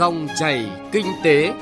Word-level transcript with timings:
Dòng 0.00 0.28
chảy 0.36 0.70
kinh 0.92 1.06
tế. 1.24 1.52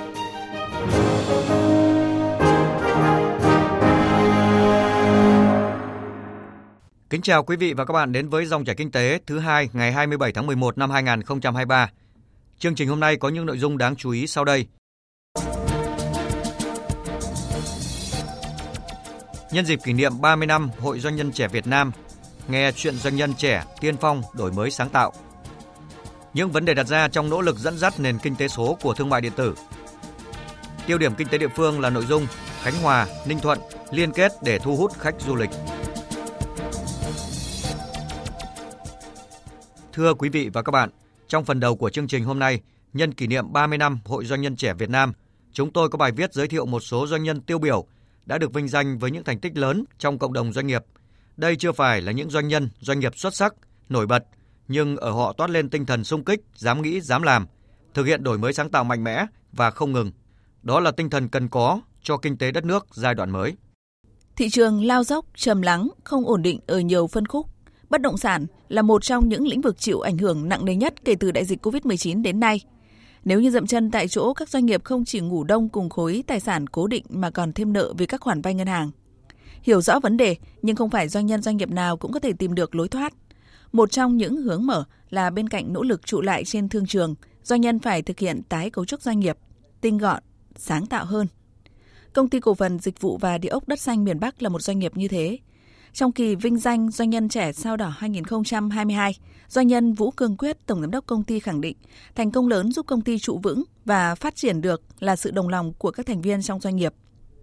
Kính 7.10 7.22
chào 7.22 7.44
quý 7.44 7.56
vị 7.56 7.72
và 7.72 7.84
các 7.84 7.94
bạn 7.94 8.12
đến 8.12 8.28
với 8.28 8.46
dòng 8.46 8.64
chảy 8.64 8.74
kinh 8.74 8.90
tế 8.90 9.20
thứ 9.26 9.38
hai 9.38 9.68
ngày 9.72 9.92
27 9.92 10.32
tháng 10.32 10.46
11 10.46 10.78
năm 10.78 10.90
2023. 10.90 11.90
Chương 12.58 12.74
trình 12.74 12.88
hôm 12.88 13.00
nay 13.00 13.16
có 13.16 13.28
những 13.28 13.46
nội 13.46 13.58
dung 13.58 13.78
đáng 13.78 13.96
chú 13.96 14.10
ý 14.10 14.26
sau 14.26 14.44
đây. 14.44 14.66
Nhân 19.52 19.64
dịp 19.64 19.78
kỷ 19.84 19.92
niệm 19.92 20.20
30 20.20 20.46
năm 20.46 20.70
Hội 20.78 21.00
Doanh 21.00 21.16
nhân 21.16 21.32
trẻ 21.32 21.48
Việt 21.48 21.66
Nam, 21.66 21.92
nghe 22.48 22.72
chuyện 22.72 22.96
doanh 22.96 23.16
nhân 23.16 23.34
trẻ 23.34 23.64
tiên 23.80 23.96
phong 24.00 24.22
đổi 24.34 24.52
mới 24.52 24.70
sáng 24.70 24.88
tạo. 24.88 25.12
Những 26.34 26.50
vấn 26.50 26.64
đề 26.64 26.74
đặt 26.74 26.86
ra 26.86 27.08
trong 27.08 27.30
nỗ 27.30 27.40
lực 27.40 27.58
dẫn 27.58 27.78
dắt 27.78 28.00
nền 28.00 28.18
kinh 28.18 28.36
tế 28.36 28.48
số 28.48 28.78
của 28.82 28.94
thương 28.94 29.08
mại 29.08 29.20
điện 29.20 29.32
tử. 29.36 29.54
Tiêu 30.86 30.98
điểm 30.98 31.14
kinh 31.14 31.28
tế 31.28 31.38
địa 31.38 31.48
phương 31.56 31.80
là 31.80 31.90
nội 31.90 32.06
dung 32.06 32.26
Khánh 32.62 32.82
Hòa, 32.82 33.06
Ninh 33.26 33.38
Thuận 33.38 33.58
liên 33.90 34.12
kết 34.12 34.32
để 34.42 34.58
thu 34.58 34.76
hút 34.76 34.92
khách 34.98 35.14
du 35.20 35.34
lịch. 35.34 35.50
Thưa 39.92 40.14
quý 40.14 40.28
vị 40.28 40.50
và 40.52 40.62
các 40.62 40.72
bạn, 40.72 40.90
trong 41.28 41.44
phần 41.44 41.60
đầu 41.60 41.76
của 41.76 41.90
chương 41.90 42.06
trình 42.06 42.24
hôm 42.24 42.38
nay, 42.38 42.60
nhân 42.92 43.14
kỷ 43.14 43.26
niệm 43.26 43.52
30 43.52 43.78
năm 43.78 44.00
Hội 44.04 44.24
Doanh 44.24 44.40
nhân 44.40 44.56
trẻ 44.56 44.74
Việt 44.74 44.90
Nam, 44.90 45.12
chúng 45.52 45.72
tôi 45.72 45.88
có 45.88 45.98
bài 45.98 46.12
viết 46.12 46.34
giới 46.34 46.48
thiệu 46.48 46.66
một 46.66 46.80
số 46.80 47.06
doanh 47.06 47.22
nhân 47.22 47.40
tiêu 47.40 47.58
biểu 47.58 47.86
đã 48.26 48.38
được 48.38 48.54
vinh 48.54 48.68
danh 48.68 48.98
với 48.98 49.10
những 49.10 49.24
thành 49.24 49.40
tích 49.40 49.56
lớn 49.56 49.84
trong 49.98 50.18
cộng 50.18 50.32
đồng 50.32 50.52
doanh 50.52 50.66
nghiệp. 50.66 50.84
Đây 51.36 51.56
chưa 51.56 51.72
phải 51.72 52.00
là 52.00 52.12
những 52.12 52.30
doanh 52.30 52.48
nhân, 52.48 52.68
doanh 52.80 53.00
nghiệp 53.00 53.12
xuất 53.16 53.34
sắc, 53.34 53.54
nổi 53.88 54.06
bật, 54.06 54.24
nhưng 54.68 54.96
ở 54.96 55.10
họ 55.10 55.32
toát 55.32 55.50
lên 55.50 55.70
tinh 55.70 55.86
thần 55.86 56.04
sung 56.04 56.24
kích, 56.24 56.40
dám 56.54 56.82
nghĩ, 56.82 57.00
dám 57.00 57.22
làm, 57.22 57.46
thực 57.94 58.06
hiện 58.06 58.24
đổi 58.24 58.38
mới 58.38 58.52
sáng 58.52 58.70
tạo 58.70 58.84
mạnh 58.84 59.04
mẽ 59.04 59.26
và 59.52 59.70
không 59.70 59.92
ngừng. 59.92 60.12
Đó 60.62 60.80
là 60.80 60.90
tinh 60.90 61.10
thần 61.10 61.28
cần 61.28 61.48
có 61.48 61.80
cho 62.02 62.16
kinh 62.16 62.36
tế 62.38 62.52
đất 62.52 62.64
nước 62.64 62.86
giai 62.90 63.14
đoạn 63.14 63.30
mới. 63.30 63.56
Thị 64.36 64.48
trường 64.50 64.84
lao 64.84 65.04
dốc, 65.04 65.24
trầm 65.36 65.62
lắng, 65.62 65.88
không 66.04 66.26
ổn 66.26 66.42
định 66.42 66.60
ở 66.66 66.80
nhiều 66.80 67.06
phân 67.06 67.26
khúc. 67.26 67.46
Bất 67.90 68.00
động 68.00 68.16
sản 68.16 68.46
là 68.68 68.82
một 68.82 69.02
trong 69.02 69.28
những 69.28 69.46
lĩnh 69.46 69.60
vực 69.60 69.78
chịu 69.78 70.00
ảnh 70.00 70.18
hưởng 70.18 70.48
nặng 70.48 70.64
nề 70.64 70.74
nhất 70.74 71.04
kể 71.04 71.14
từ 71.20 71.30
đại 71.30 71.44
dịch 71.44 71.66
COVID-19 71.66 72.22
đến 72.22 72.40
nay. 72.40 72.60
Nếu 73.24 73.40
như 73.40 73.50
dậm 73.50 73.66
chân 73.66 73.90
tại 73.90 74.08
chỗ, 74.08 74.34
các 74.34 74.48
doanh 74.48 74.66
nghiệp 74.66 74.84
không 74.84 75.04
chỉ 75.04 75.20
ngủ 75.20 75.44
đông 75.44 75.68
cùng 75.68 75.90
khối 75.90 76.24
tài 76.26 76.40
sản 76.40 76.66
cố 76.66 76.86
định 76.86 77.04
mà 77.08 77.30
còn 77.30 77.52
thêm 77.52 77.72
nợ 77.72 77.92
vì 77.98 78.06
các 78.06 78.20
khoản 78.20 78.42
vay 78.42 78.54
ngân 78.54 78.66
hàng. 78.66 78.90
Hiểu 79.62 79.80
rõ 79.80 80.00
vấn 80.00 80.16
đề, 80.16 80.36
nhưng 80.62 80.76
không 80.76 80.90
phải 80.90 81.08
doanh 81.08 81.26
nhân 81.26 81.42
doanh 81.42 81.56
nghiệp 81.56 81.70
nào 81.70 81.96
cũng 81.96 82.12
có 82.12 82.20
thể 82.20 82.32
tìm 82.32 82.54
được 82.54 82.74
lối 82.74 82.88
thoát. 82.88 83.14
Một 83.72 83.90
trong 83.90 84.16
những 84.16 84.36
hướng 84.36 84.66
mở 84.66 84.84
là 85.10 85.30
bên 85.30 85.48
cạnh 85.48 85.72
nỗ 85.72 85.82
lực 85.82 86.06
trụ 86.06 86.20
lại 86.20 86.44
trên 86.44 86.68
thương 86.68 86.86
trường, 86.86 87.14
doanh 87.42 87.60
nhân 87.60 87.78
phải 87.78 88.02
thực 88.02 88.18
hiện 88.18 88.42
tái 88.42 88.70
cấu 88.70 88.84
trúc 88.84 89.02
doanh 89.02 89.20
nghiệp, 89.20 89.38
tinh 89.80 89.98
gọn, 89.98 90.22
sáng 90.56 90.86
tạo 90.86 91.04
hơn. 91.04 91.26
Công 92.12 92.28
ty 92.28 92.40
cổ 92.40 92.54
phần 92.54 92.78
dịch 92.78 93.00
vụ 93.00 93.18
và 93.18 93.38
địa 93.38 93.48
ốc 93.48 93.68
đất 93.68 93.80
xanh 93.80 94.04
miền 94.04 94.20
Bắc 94.20 94.42
là 94.42 94.48
một 94.48 94.62
doanh 94.62 94.78
nghiệp 94.78 94.96
như 94.96 95.08
thế. 95.08 95.38
Trong 95.92 96.12
kỳ 96.12 96.34
vinh 96.34 96.58
danh 96.58 96.90
doanh 96.90 97.10
nhân 97.10 97.28
trẻ 97.28 97.52
sao 97.52 97.76
đỏ 97.76 97.88
2022, 97.88 99.14
doanh 99.48 99.66
nhân 99.66 99.92
Vũ 99.92 100.10
Cương 100.10 100.36
Quyết, 100.36 100.66
tổng 100.66 100.80
giám 100.80 100.90
đốc 100.90 101.06
công 101.06 101.24
ty 101.24 101.40
khẳng 101.40 101.60
định, 101.60 101.76
thành 102.14 102.30
công 102.30 102.48
lớn 102.48 102.72
giúp 102.72 102.86
công 102.86 103.00
ty 103.00 103.18
trụ 103.18 103.40
vững 103.42 103.62
và 103.84 104.14
phát 104.14 104.36
triển 104.36 104.60
được 104.60 104.82
là 105.00 105.16
sự 105.16 105.30
đồng 105.30 105.48
lòng 105.48 105.72
của 105.78 105.90
các 105.90 106.06
thành 106.06 106.22
viên 106.22 106.42
trong 106.42 106.60
doanh 106.60 106.76
nghiệp, 106.76 106.94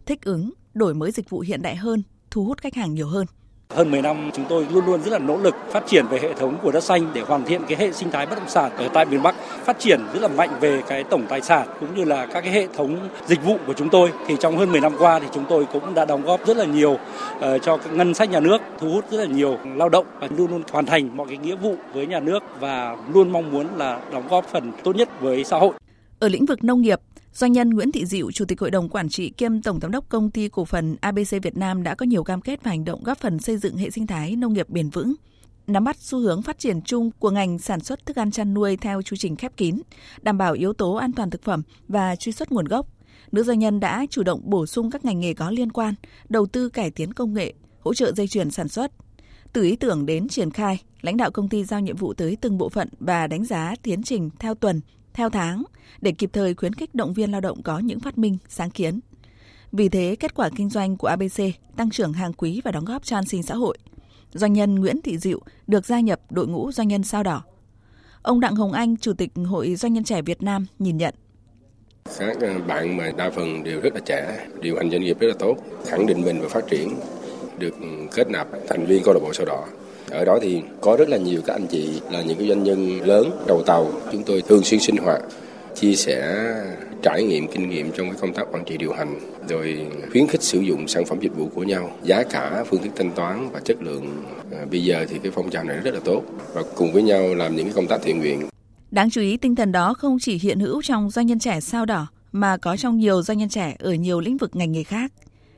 thích 0.06 0.22
ứng, 0.22 0.52
đổi 0.74 0.94
mới 0.94 1.12
dịch 1.12 1.30
vụ 1.30 1.40
hiện 1.40 1.62
đại 1.62 1.76
hơn, 1.76 2.04
thu 2.32 2.46
hút 2.46 2.62
khách 2.62 2.76
hàng 2.76 2.94
nhiều 2.94 3.08
hơn. 3.08 3.26
Hơn 3.70 3.92
10 3.92 4.02
năm 4.02 4.30
chúng 4.34 4.46
tôi 4.50 4.68
luôn 4.72 4.86
luôn 4.86 5.02
rất 5.02 5.12
là 5.12 5.20
nỗ 5.20 5.38
lực 5.38 5.56
phát 5.70 5.84
triển 5.88 6.08
về 6.08 6.20
hệ 6.22 6.34
thống 6.34 6.58
của 6.64 6.72
đất 6.72 6.84
xanh 6.84 7.12
để 7.14 7.22
hoàn 7.22 7.46
thiện 7.46 7.62
cái 7.68 7.78
hệ 7.78 7.92
sinh 7.92 8.12
thái 8.12 8.26
bất 8.26 8.36
động 8.40 8.50
sản 8.50 8.72
ở 8.78 8.88
tại 8.94 9.06
miền 9.06 9.24
Bắc, 9.24 9.36
phát 9.66 9.80
triển 9.80 10.00
rất 10.14 10.22
là 10.22 10.28
mạnh 10.28 10.50
về 10.60 10.82
cái 10.88 11.04
tổng 11.04 11.26
tài 11.30 11.42
sản 11.42 11.68
cũng 11.80 11.96
như 11.96 12.04
là 12.04 12.26
các 12.26 12.42
cái 12.42 12.54
hệ 12.54 12.68
thống 12.78 13.10
dịch 13.28 13.44
vụ 13.44 13.58
của 13.68 13.74
chúng 13.74 13.90
tôi. 13.90 14.12
Thì 14.28 14.36
trong 14.40 14.58
hơn 14.58 14.72
10 14.72 14.82
năm 14.82 14.94
qua 15.00 15.20
thì 15.20 15.28
chúng 15.34 15.46
tôi 15.50 15.66
cũng 15.74 15.94
đã 15.94 16.06
đóng 16.06 16.22
góp 16.26 16.48
rất 16.48 16.58
là 16.58 16.66
nhiều 16.66 16.92
uh, 16.92 17.62
cho 17.62 17.78
ngân 17.92 18.14
sách 18.14 18.30
nhà 18.30 18.40
nước, 18.40 18.58
thu 18.80 18.90
hút 18.92 19.06
rất 19.12 19.18
là 19.18 19.26
nhiều 19.26 19.58
lao 19.76 19.90
động 19.90 20.06
và 20.20 20.28
luôn 20.38 20.52
luôn 20.52 20.64
hoàn 20.72 20.86
thành 20.86 21.18
mọi 21.18 21.28
cái 21.28 21.38
nghĩa 21.38 21.56
vụ 21.56 21.76
với 21.94 22.08
nhà 22.08 22.20
nước 22.20 22.44
và 22.60 22.98
luôn 23.14 23.32
mong 23.32 23.52
muốn 23.52 23.68
là 23.78 24.00
đóng 24.12 24.28
góp 24.30 24.46
phần 24.46 24.72
tốt 24.84 24.96
nhất 24.96 25.10
với 25.22 25.44
xã 25.44 25.58
hội. 25.58 25.74
Ở 26.20 26.28
lĩnh 26.28 26.46
vực 26.46 26.64
nông 26.64 26.82
nghiệp, 26.82 27.00
Doanh 27.36 27.52
nhân 27.52 27.70
Nguyễn 27.70 27.92
Thị 27.92 28.06
Diệu, 28.06 28.32
Chủ 28.32 28.46
tịch 28.46 28.60
Hội 28.60 28.72
đồng 28.72 28.90
Quản 28.90 29.10
trị 29.10 29.30
kiêm 29.30 29.62
Tổng 29.62 29.80
Giám 29.80 29.92
đốc 29.92 30.10
Công 30.10 30.32
ty 30.32 30.50
Cổ 30.50 30.66
phần 30.66 30.96
ABC 31.02 31.32
Việt 31.42 31.58
Nam 31.58 31.84
đã 31.84 31.96
có 31.96 32.06
nhiều 32.06 32.24
cam 32.24 32.42
kết 32.42 32.64
và 32.64 32.72
hành 32.72 32.86
động 32.86 33.04
góp 33.04 33.18
phần 33.18 33.40
xây 33.40 33.58
dựng 33.58 33.78
hệ 33.78 33.90
sinh 33.90 34.08
thái 34.08 34.36
nông 34.36 34.54
nghiệp 34.54 34.70
bền 34.70 34.90
vững. 34.90 35.14
Nắm 35.68 35.84
bắt 35.84 35.98
xu 36.00 36.20
hướng 36.20 36.42
phát 36.42 36.60
triển 36.60 36.82
chung 36.82 37.12
của 37.20 37.30
ngành 37.30 37.60
sản 37.60 37.80
xuất 37.80 38.06
thức 38.06 38.16
ăn 38.16 38.32
chăn 38.32 38.54
nuôi 38.54 38.78
theo 38.78 39.02
chu 39.02 39.16
trình 39.20 39.36
khép 39.36 39.58
kín, 39.58 39.82
đảm 40.22 40.38
bảo 40.38 40.54
yếu 40.54 40.74
tố 40.74 40.94
an 40.94 41.12
toàn 41.12 41.30
thực 41.30 41.44
phẩm 41.44 41.62
và 41.88 42.16
truy 42.16 42.32
xuất 42.32 42.52
nguồn 42.52 42.66
gốc. 42.66 42.88
Nữ 43.32 43.44
doanh 43.44 43.60
nhân 43.60 43.80
đã 43.80 44.06
chủ 44.10 44.24
động 44.24 44.42
bổ 44.44 44.66
sung 44.66 44.92
các 44.92 45.06
ngành 45.06 45.20
nghề 45.20 45.34
có 45.34 45.52
liên 45.52 45.72
quan, 45.72 45.94
đầu 46.30 46.46
tư 46.46 46.70
cải 46.70 46.92
tiến 46.92 47.14
công 47.14 47.34
nghệ, 47.34 47.54
hỗ 47.80 47.94
trợ 47.94 48.12
dây 48.12 48.28
chuyền 48.28 48.52
sản 48.52 48.68
xuất. 48.68 48.92
Từ 49.54 49.64
ý 49.64 49.76
tưởng 49.76 50.06
đến 50.06 50.28
triển 50.28 50.52
khai, 50.52 50.82
lãnh 51.02 51.18
đạo 51.18 51.32
công 51.32 51.50
ty 51.50 51.64
giao 51.64 51.80
nhiệm 51.80 51.98
vụ 51.98 52.14
tới 52.14 52.38
từng 52.42 52.58
bộ 52.58 52.70
phận 52.70 52.90
và 53.00 53.28
đánh 53.28 53.46
giá 53.46 53.76
tiến 53.84 54.04
trình 54.04 54.30
theo 54.40 54.56
tuần, 54.56 54.82
theo 55.16 55.30
tháng 55.30 55.64
để 56.02 56.12
kịp 56.12 56.30
thời 56.34 56.54
khuyến 56.54 56.74
khích 56.74 56.96
động 56.96 57.14
viên 57.14 57.32
lao 57.32 57.42
động 57.42 57.64
có 57.64 57.80
những 57.80 58.00
phát 58.00 58.18
minh, 58.18 58.38
sáng 58.50 58.70
kiến. 58.70 59.00
Vì 59.72 59.90
thế, 59.90 60.16
kết 60.20 60.36
quả 60.36 60.50
kinh 60.56 60.70
doanh 60.70 60.98
của 60.98 61.08
ABC 61.08 61.42
tăng 61.76 61.90
trưởng 61.90 62.14
hàng 62.14 62.34
quý 62.34 62.62
và 62.64 62.72
đóng 62.72 62.86
góp 62.86 63.04
cho 63.04 63.18
an 63.18 63.26
sinh 63.26 63.44
xã 63.44 63.56
hội. 63.56 63.78
Doanh 64.34 64.54
nhân 64.54 64.76
Nguyễn 64.76 65.02
Thị 65.02 65.18
Diệu 65.18 65.40
được 65.68 65.86
gia 65.86 66.00
nhập 66.00 66.20
đội 66.30 66.48
ngũ 66.48 66.72
doanh 66.72 66.88
nhân 66.88 67.04
sao 67.04 67.24
đỏ. 67.24 67.44
Ông 68.22 68.40
Đặng 68.40 68.56
Hồng 68.56 68.72
Anh, 68.72 68.98
Chủ 68.98 69.14
tịch 69.14 69.32
Hội 69.46 69.76
Doanh 69.76 69.94
nhân 69.94 70.04
trẻ 70.04 70.22
Việt 70.22 70.44
Nam 70.44 70.66
nhìn 70.80 70.98
nhận. 70.98 71.14
Các 72.20 72.38
ờ, 72.42 72.60
bạn 72.68 72.98
mà 72.98 73.12
đa 73.18 73.30
phần 73.30 73.64
đều 73.64 73.82
rất 73.82 73.94
là 73.94 74.02
trẻ, 74.06 74.48
điều 74.62 74.78
hành 74.78 74.92
doanh 74.92 75.02
nghiệp 75.02 75.20
rất 75.20 75.28
là 75.28 75.34
tốt, 75.40 75.56
khẳng 75.86 76.06
định 76.06 76.22
mình 76.22 76.42
và 76.42 76.50
phát 76.50 76.64
triển, 76.70 76.90
được 77.60 77.74
ừ, 77.82 77.88
kết 78.16 78.30
nạp 78.30 78.48
thành 78.68 78.86
viên 78.86 79.04
câu 79.04 79.14
lạc 79.14 79.20
bộ 79.24 79.34
sao 79.34 79.46
đỏ 79.46 79.66
ở 80.16 80.26
đó 80.26 80.40
thì 80.42 80.62
có 80.82 80.96
rất 81.00 81.10
là 81.10 81.18
nhiều 81.18 81.42
các 81.46 81.54
anh 81.54 81.68
chị 81.68 82.02
là 82.12 82.22
những 82.22 82.38
cái 82.38 82.48
doanh 82.48 82.64
nhân 82.64 83.02
lớn 83.02 83.32
đầu 83.48 83.64
tàu 83.66 83.92
chúng 84.12 84.24
tôi 84.24 84.42
thường 84.42 84.64
xuyên 84.64 84.80
sinh 84.80 84.98
hoạt 84.98 85.22
chia 85.76 85.96
sẻ 85.96 86.46
trải 87.04 87.24
nghiệm 87.24 87.48
kinh 87.48 87.70
nghiệm 87.70 87.92
trong 87.92 88.10
cái 88.10 88.20
công 88.22 88.34
tác 88.34 88.44
quản 88.52 88.66
trị 88.66 88.78
điều 88.78 88.94
hành 88.94 89.20
rồi 89.50 89.88
khuyến 90.12 90.28
khích 90.28 90.42
sử 90.42 90.60
dụng 90.60 90.88
sản 90.88 91.06
phẩm 91.06 91.20
dịch 91.22 91.36
vụ 91.36 91.50
của 91.56 91.64
nhau 91.64 91.92
giá 92.04 92.24
cả 92.24 92.64
phương 92.70 92.84
thức 92.84 92.92
thanh 92.96 93.12
toán 93.12 93.50
và 93.54 93.60
chất 93.60 93.78
lượng. 93.82 94.24
À, 94.52 94.66
bây 94.72 94.84
giờ 94.84 95.06
thì 95.10 95.20
cái 95.24 95.32
phong 95.36 95.50
trào 95.50 95.64
này 95.64 95.78
rất 95.78 95.94
là 95.94 96.00
tốt 96.06 96.24
và 96.54 96.62
cùng 96.76 96.94
với 96.94 97.04
nhau 97.04 97.36
làm 97.36 97.56
những 97.56 97.66
cái 97.66 97.74
công 97.74 97.88
tác 97.88 98.02
thiện 98.04 98.20
nguyện. 98.20 98.42
Đáng 98.92 99.10
chú 99.10 99.22
ý 99.22 99.38
tinh 99.38 99.56
thần 99.56 99.72
đó 99.72 99.94
không 99.94 100.18
chỉ 100.22 100.38
hiện 100.38 100.60
hữu 100.60 100.82
trong 100.82 101.10
doanh 101.10 101.28
nhân 101.28 101.40
trẻ 101.40 101.60
sao 101.60 101.86
đỏ 101.86 102.08
mà 102.32 102.58
có 102.58 102.78
trong 102.78 102.98
nhiều 102.98 103.22
doanh 103.22 103.38
nhân 103.38 103.50
trẻ 103.50 103.76
ở 103.80 103.94
nhiều 103.94 104.20
lĩnh 104.20 104.38
vực 104.38 104.56
ngành 104.56 104.72
nghề 104.72 104.84
khác. 104.84 105.12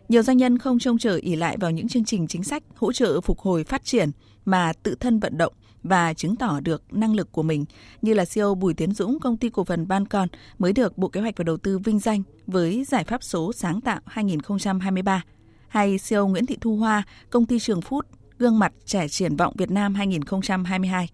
Nhiều 0.10 0.24
doanh 0.24 0.38
nhân 0.38 0.58
không 0.58 0.80
trông 0.80 0.98
chờ 0.98 1.20
ỉ 1.22 1.36
lại 1.36 1.58
vào 1.60 1.72
những 1.72 1.88
chương 1.88 2.06
trình 2.06 2.28
chính 2.28 2.44
sách 2.44 2.64
hỗ 2.76 2.94
trợ 2.94 3.22
phục 3.22 3.40
hồi 3.40 3.64
phát 3.64 3.86
triển 3.86 4.12
mà 4.48 4.74
tự 4.84 4.96
thân 4.96 5.20
vận 5.20 5.38
động 5.38 5.54
và 5.84 6.14
chứng 6.14 6.36
tỏ 6.36 6.60
được 6.60 6.84
năng 6.92 7.16
lực 7.16 7.32
của 7.32 7.44
mình 7.44 7.66
như 8.02 8.14
là 8.14 8.26
CEO 8.34 8.56
Bùi 8.56 8.74
Tiến 8.74 8.92
Dũng, 8.92 9.20
công 9.20 9.38
ty 9.38 9.50
cổ 9.50 9.64
phần 9.64 9.88
Bancon 9.88 10.28
mới 10.58 10.74
được 10.74 10.98
Bộ 10.98 11.08
Kế 11.08 11.22
hoạch 11.22 11.38
và 11.38 11.44
Đầu 11.44 11.58
tư 11.58 11.80
vinh 11.80 12.00
danh 12.00 12.24
với 12.48 12.84
giải 12.88 13.04
pháp 13.04 13.24
số 13.24 13.54
sáng 13.54 13.82
tạo 13.82 14.00
2023 14.06 15.24
hay 15.68 15.98
CEO 16.10 16.28
Nguyễn 16.28 16.46
Thị 16.46 16.58
Thu 16.62 16.76
Hoa, 16.76 17.04
công 17.30 17.46
ty 17.46 17.60
Trường 17.60 17.82
Phút, 17.82 18.06
gương 18.40 18.60
mặt 18.60 18.74
trẻ 18.86 19.08
triển 19.08 19.36
vọng 19.36 19.54
Việt 19.58 19.72
Nam 19.72 19.96
2022. 19.96 21.10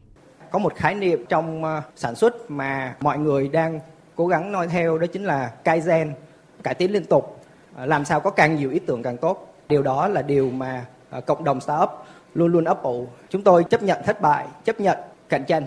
Có 0.52 0.60
một 0.60 0.76
khái 0.76 0.96
niệm 0.96 1.26
trong 1.30 1.64
ờ, 1.64 1.82
sản 1.96 2.16
xuất 2.16 2.52
mà 2.52 2.96
mọi 3.00 3.18
người 3.18 3.48
đang 3.48 3.80
cố 4.16 4.28
gắng 4.28 4.52
noi 4.52 4.68
theo 4.68 4.98
đó 4.98 5.08
chính 5.14 5.26
là 5.26 5.52
Kaizen, 5.64 6.12
cải 6.64 6.74
tiến 6.74 6.92
liên 6.92 7.06
tục, 7.06 7.44
ờ, 7.76 7.86
làm 7.86 8.06
sao 8.06 8.20
có 8.20 8.30
càng 8.30 8.56
nhiều 8.56 8.72
ý 8.72 8.80
tưởng 8.80 9.04
càng 9.04 9.18
tốt. 9.18 9.56
Điều 9.70 9.82
đó 9.84 10.08
là 10.08 10.22
điều 10.22 10.50
mà 10.52 10.86
ờ, 11.10 11.22
cộng 11.22 11.44
đồng 11.44 11.62
startup 11.62 11.90
luôn 12.34 12.52
luôn 12.52 12.64
ấp 12.64 12.84
ủ. 12.84 13.08
Chúng 13.30 13.42
tôi 13.42 13.64
chấp 13.64 13.84
nhận 13.84 14.02
thất 14.06 14.22
bại, 14.22 14.48
chấp 14.64 14.80
nhận 14.80 14.98
cạnh 15.30 15.44
tranh. 15.48 15.66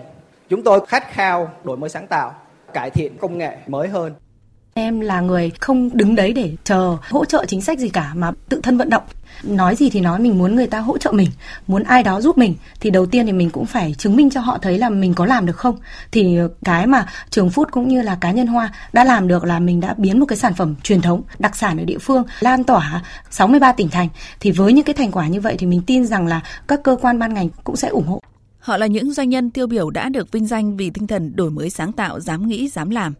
Chúng 0.49 0.63
tôi 0.63 0.85
khát 0.85 1.11
khao 1.11 1.51
đổi 1.63 1.77
mới 1.77 1.89
sáng 1.89 2.07
tạo, 2.07 2.35
cải 2.73 2.89
thiện 2.89 3.17
công 3.17 3.37
nghệ 3.37 3.57
mới 3.67 3.87
hơn. 3.87 4.13
Em 4.77 4.99
là 4.99 5.21
người 5.21 5.51
không 5.59 5.89
đứng 5.93 6.15
đấy 6.15 6.33
để 6.33 6.55
chờ 6.63 6.97
hỗ 7.09 7.25
trợ 7.25 7.45
chính 7.47 7.61
sách 7.61 7.79
gì 7.79 7.89
cả 7.89 8.11
mà 8.15 8.31
tự 8.49 8.59
thân 8.63 8.77
vận 8.77 8.89
động. 8.89 9.03
Nói 9.43 9.75
gì 9.75 9.89
thì 9.89 10.01
nói 10.01 10.19
mình 10.19 10.37
muốn 10.37 10.55
người 10.55 10.67
ta 10.67 10.79
hỗ 10.79 10.97
trợ 10.97 11.11
mình, 11.11 11.29
muốn 11.67 11.83
ai 11.83 12.03
đó 12.03 12.21
giúp 12.21 12.37
mình 12.37 12.55
thì 12.79 12.89
đầu 12.89 13.05
tiên 13.05 13.25
thì 13.25 13.31
mình 13.31 13.49
cũng 13.49 13.65
phải 13.65 13.95
chứng 13.97 14.15
minh 14.15 14.29
cho 14.29 14.41
họ 14.41 14.57
thấy 14.57 14.77
là 14.77 14.89
mình 14.89 15.13
có 15.13 15.25
làm 15.25 15.45
được 15.45 15.57
không. 15.57 15.77
Thì 16.11 16.37
cái 16.65 16.87
mà 16.87 17.05
Trường 17.29 17.49
Phút 17.49 17.71
cũng 17.71 17.87
như 17.87 18.01
là 18.01 18.15
cá 18.15 18.31
nhân 18.31 18.47
Hoa 18.47 18.73
đã 18.93 19.03
làm 19.03 19.27
được 19.27 19.43
là 19.43 19.59
mình 19.59 19.79
đã 19.79 19.95
biến 19.97 20.19
một 20.19 20.25
cái 20.25 20.37
sản 20.37 20.53
phẩm 20.53 20.75
truyền 20.83 21.01
thống, 21.01 21.21
đặc 21.39 21.55
sản 21.55 21.77
ở 21.77 21.85
địa 21.85 21.97
phương 21.97 22.23
lan 22.39 22.63
tỏa 22.63 23.03
63 23.29 23.71
tỉnh 23.71 23.89
thành. 23.89 24.09
Thì 24.39 24.51
với 24.51 24.73
những 24.73 24.85
cái 24.85 24.93
thành 24.93 25.11
quả 25.11 25.27
như 25.27 25.41
vậy 25.41 25.55
thì 25.59 25.67
mình 25.67 25.81
tin 25.87 26.05
rằng 26.05 26.27
là 26.27 26.41
các 26.67 26.83
cơ 26.83 26.97
quan 27.01 27.19
ban 27.19 27.33
ngành 27.33 27.49
cũng 27.63 27.75
sẽ 27.75 27.87
ủng 27.87 28.07
hộ. 28.07 28.21
Họ 28.59 28.77
là 28.77 28.85
những 28.85 29.13
doanh 29.13 29.29
nhân 29.29 29.51
tiêu 29.51 29.67
biểu 29.67 29.89
đã 29.89 30.09
được 30.09 30.31
vinh 30.31 30.45
danh 30.45 30.77
vì 30.77 30.89
tinh 30.89 31.07
thần 31.07 31.35
đổi 31.35 31.51
mới 31.51 31.69
sáng 31.69 31.91
tạo, 31.91 32.19
dám 32.19 32.47
nghĩ, 32.47 32.69
dám 32.69 32.89
làm. 32.89 33.13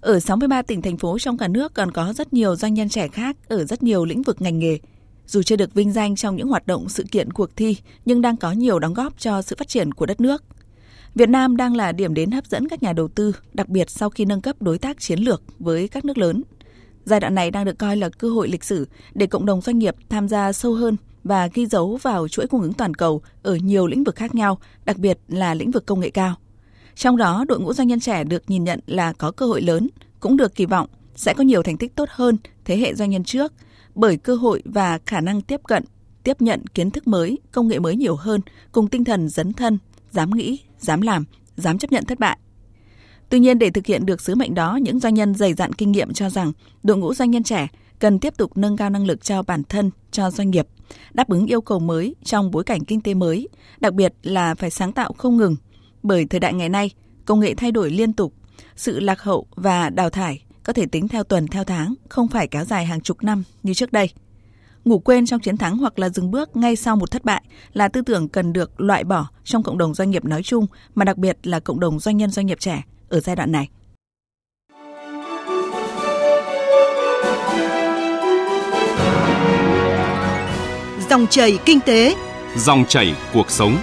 Ở 0.00 0.20
63 0.20 0.62
tỉnh 0.62 0.82
thành 0.82 0.96
phố 0.96 1.18
trong 1.18 1.38
cả 1.38 1.48
nước 1.48 1.74
còn 1.74 1.90
có 1.90 2.12
rất 2.12 2.32
nhiều 2.32 2.56
doanh 2.56 2.74
nhân 2.74 2.88
trẻ 2.88 3.08
khác 3.08 3.36
ở 3.48 3.64
rất 3.64 3.82
nhiều 3.82 4.04
lĩnh 4.04 4.22
vực 4.22 4.42
ngành 4.42 4.58
nghề. 4.58 4.78
Dù 5.26 5.42
chưa 5.42 5.56
được 5.56 5.74
vinh 5.74 5.92
danh 5.92 6.16
trong 6.16 6.36
những 6.36 6.48
hoạt 6.48 6.66
động 6.66 6.88
sự 6.88 7.04
kiện 7.10 7.32
cuộc 7.32 7.56
thi, 7.56 7.76
nhưng 8.04 8.20
đang 8.20 8.36
có 8.36 8.52
nhiều 8.52 8.78
đóng 8.78 8.94
góp 8.94 9.18
cho 9.18 9.42
sự 9.42 9.56
phát 9.58 9.68
triển 9.68 9.94
của 9.94 10.06
đất 10.06 10.20
nước. 10.20 10.42
Việt 11.14 11.28
Nam 11.28 11.56
đang 11.56 11.76
là 11.76 11.92
điểm 11.92 12.14
đến 12.14 12.30
hấp 12.30 12.46
dẫn 12.46 12.68
các 12.68 12.82
nhà 12.82 12.92
đầu 12.92 13.08
tư, 13.08 13.32
đặc 13.52 13.68
biệt 13.68 13.90
sau 13.90 14.10
khi 14.10 14.24
nâng 14.24 14.40
cấp 14.40 14.62
đối 14.62 14.78
tác 14.78 15.00
chiến 15.00 15.18
lược 15.18 15.42
với 15.58 15.88
các 15.88 16.04
nước 16.04 16.18
lớn. 16.18 16.42
Giai 17.04 17.20
đoạn 17.20 17.34
này 17.34 17.50
đang 17.50 17.64
được 17.64 17.78
coi 17.78 17.96
là 17.96 18.08
cơ 18.08 18.28
hội 18.28 18.48
lịch 18.48 18.64
sử 18.64 18.88
để 19.14 19.26
cộng 19.26 19.46
đồng 19.46 19.60
doanh 19.60 19.78
nghiệp 19.78 19.94
tham 20.08 20.28
gia 20.28 20.52
sâu 20.52 20.74
hơn 20.74 20.96
và 21.24 21.48
ghi 21.54 21.66
dấu 21.66 21.98
vào 22.02 22.28
chuỗi 22.28 22.46
cung 22.46 22.62
ứng 22.62 22.72
toàn 22.72 22.94
cầu 22.94 23.22
ở 23.42 23.56
nhiều 23.56 23.86
lĩnh 23.86 24.04
vực 24.04 24.16
khác 24.16 24.34
nhau, 24.34 24.58
đặc 24.84 24.98
biệt 24.98 25.18
là 25.28 25.54
lĩnh 25.54 25.70
vực 25.70 25.86
công 25.86 26.00
nghệ 26.00 26.10
cao. 26.10 26.34
Trong 26.96 27.16
đó, 27.16 27.44
đội 27.48 27.60
ngũ 27.60 27.72
doanh 27.72 27.88
nhân 27.88 28.00
trẻ 28.00 28.24
được 28.24 28.50
nhìn 28.50 28.64
nhận 28.64 28.80
là 28.86 29.12
có 29.12 29.30
cơ 29.30 29.46
hội 29.46 29.62
lớn, 29.62 29.88
cũng 30.20 30.36
được 30.36 30.54
kỳ 30.54 30.66
vọng 30.66 30.88
sẽ 31.16 31.34
có 31.34 31.44
nhiều 31.44 31.62
thành 31.62 31.76
tích 31.76 31.94
tốt 31.94 32.08
hơn 32.12 32.36
thế 32.64 32.76
hệ 32.76 32.94
doanh 32.94 33.10
nhân 33.10 33.24
trước 33.24 33.52
bởi 33.94 34.16
cơ 34.16 34.34
hội 34.34 34.62
và 34.64 34.98
khả 35.06 35.20
năng 35.20 35.40
tiếp 35.40 35.60
cận, 35.64 35.84
tiếp 36.22 36.42
nhận 36.42 36.66
kiến 36.66 36.90
thức 36.90 37.06
mới, 37.06 37.38
công 37.52 37.68
nghệ 37.68 37.78
mới 37.78 37.96
nhiều 37.96 38.16
hơn 38.16 38.40
cùng 38.72 38.88
tinh 38.88 39.04
thần 39.04 39.28
dấn 39.28 39.52
thân, 39.52 39.78
dám 40.10 40.30
nghĩ, 40.30 40.60
dám 40.78 41.00
làm, 41.00 41.24
dám 41.56 41.78
chấp 41.78 41.92
nhận 41.92 42.04
thất 42.04 42.18
bại. 42.18 42.38
Tuy 43.28 43.38
nhiên 43.38 43.58
để 43.58 43.70
thực 43.70 43.86
hiện 43.86 44.06
được 44.06 44.20
sứ 44.20 44.34
mệnh 44.34 44.54
đó, 44.54 44.78
những 44.82 45.00
doanh 45.00 45.14
nhân 45.14 45.34
dày 45.34 45.54
dặn 45.54 45.72
kinh 45.72 45.92
nghiệm 45.92 46.12
cho 46.12 46.30
rằng 46.30 46.52
đội 46.82 46.96
ngũ 46.96 47.14
doanh 47.14 47.30
nhân 47.30 47.42
trẻ 47.42 47.68
cần 47.98 48.18
tiếp 48.18 48.36
tục 48.36 48.56
nâng 48.56 48.76
cao 48.76 48.90
năng 48.90 49.06
lực 49.06 49.24
cho 49.24 49.42
bản 49.42 49.62
thân, 49.68 49.90
cho 50.10 50.30
doanh 50.30 50.50
nghiệp, 50.50 50.66
đáp 51.14 51.28
ứng 51.28 51.46
yêu 51.46 51.60
cầu 51.60 51.78
mới 51.78 52.14
trong 52.24 52.50
bối 52.50 52.64
cảnh 52.64 52.84
kinh 52.84 53.00
tế 53.00 53.14
mới, 53.14 53.48
đặc 53.80 53.94
biệt 53.94 54.14
là 54.22 54.54
phải 54.54 54.70
sáng 54.70 54.92
tạo 54.92 55.12
không 55.18 55.36
ngừng. 55.36 55.56
Bởi 56.06 56.26
thời 56.26 56.40
đại 56.40 56.54
ngày 56.54 56.68
nay, 56.68 56.90
công 57.24 57.40
nghệ 57.40 57.54
thay 57.54 57.72
đổi 57.72 57.90
liên 57.90 58.12
tục, 58.12 58.32
sự 58.76 59.00
lạc 59.00 59.20
hậu 59.22 59.46
và 59.54 59.90
đào 59.90 60.10
thải 60.10 60.42
có 60.62 60.72
thể 60.72 60.86
tính 60.86 61.08
theo 61.08 61.24
tuần 61.24 61.46
theo 61.46 61.64
tháng, 61.64 61.94
không 62.08 62.28
phải 62.28 62.48
kéo 62.48 62.64
dài 62.64 62.86
hàng 62.86 63.00
chục 63.00 63.22
năm 63.22 63.44
như 63.62 63.74
trước 63.74 63.92
đây. 63.92 64.10
Ngủ 64.84 64.98
quên 64.98 65.26
trong 65.26 65.40
chiến 65.40 65.56
thắng 65.56 65.78
hoặc 65.78 65.98
là 65.98 66.08
dừng 66.08 66.30
bước 66.30 66.56
ngay 66.56 66.76
sau 66.76 66.96
một 66.96 67.10
thất 67.10 67.24
bại 67.24 67.42
là 67.72 67.88
tư 67.88 68.02
tưởng 68.02 68.28
cần 68.28 68.52
được 68.52 68.80
loại 68.80 69.04
bỏ 69.04 69.28
trong 69.44 69.62
cộng 69.62 69.78
đồng 69.78 69.94
doanh 69.94 70.10
nghiệp 70.10 70.24
nói 70.24 70.42
chung, 70.42 70.66
mà 70.94 71.04
đặc 71.04 71.16
biệt 71.16 71.38
là 71.42 71.60
cộng 71.60 71.80
đồng 71.80 72.00
doanh 72.00 72.16
nhân 72.16 72.30
doanh 72.30 72.46
nghiệp 72.46 72.60
trẻ 72.60 72.82
ở 73.08 73.20
giai 73.20 73.36
đoạn 73.36 73.52
này. 73.52 73.68
Dòng 81.10 81.26
chảy 81.30 81.58
kinh 81.64 81.80
tế, 81.80 82.14
dòng 82.56 82.84
chảy 82.88 83.14
cuộc 83.32 83.50
sống. 83.50 83.78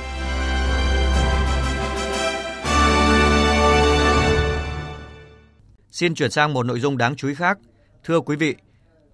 Xin 6.04 6.16
chuyển 6.16 6.32
sang 6.32 6.54
một 6.54 6.66
nội 6.66 6.80
dung 6.80 6.98
đáng 6.98 7.16
chú 7.16 7.28
ý 7.28 7.36
khác. 7.36 7.60
Thưa 8.04 8.20
quý 8.20 8.36
vị, 8.36 8.56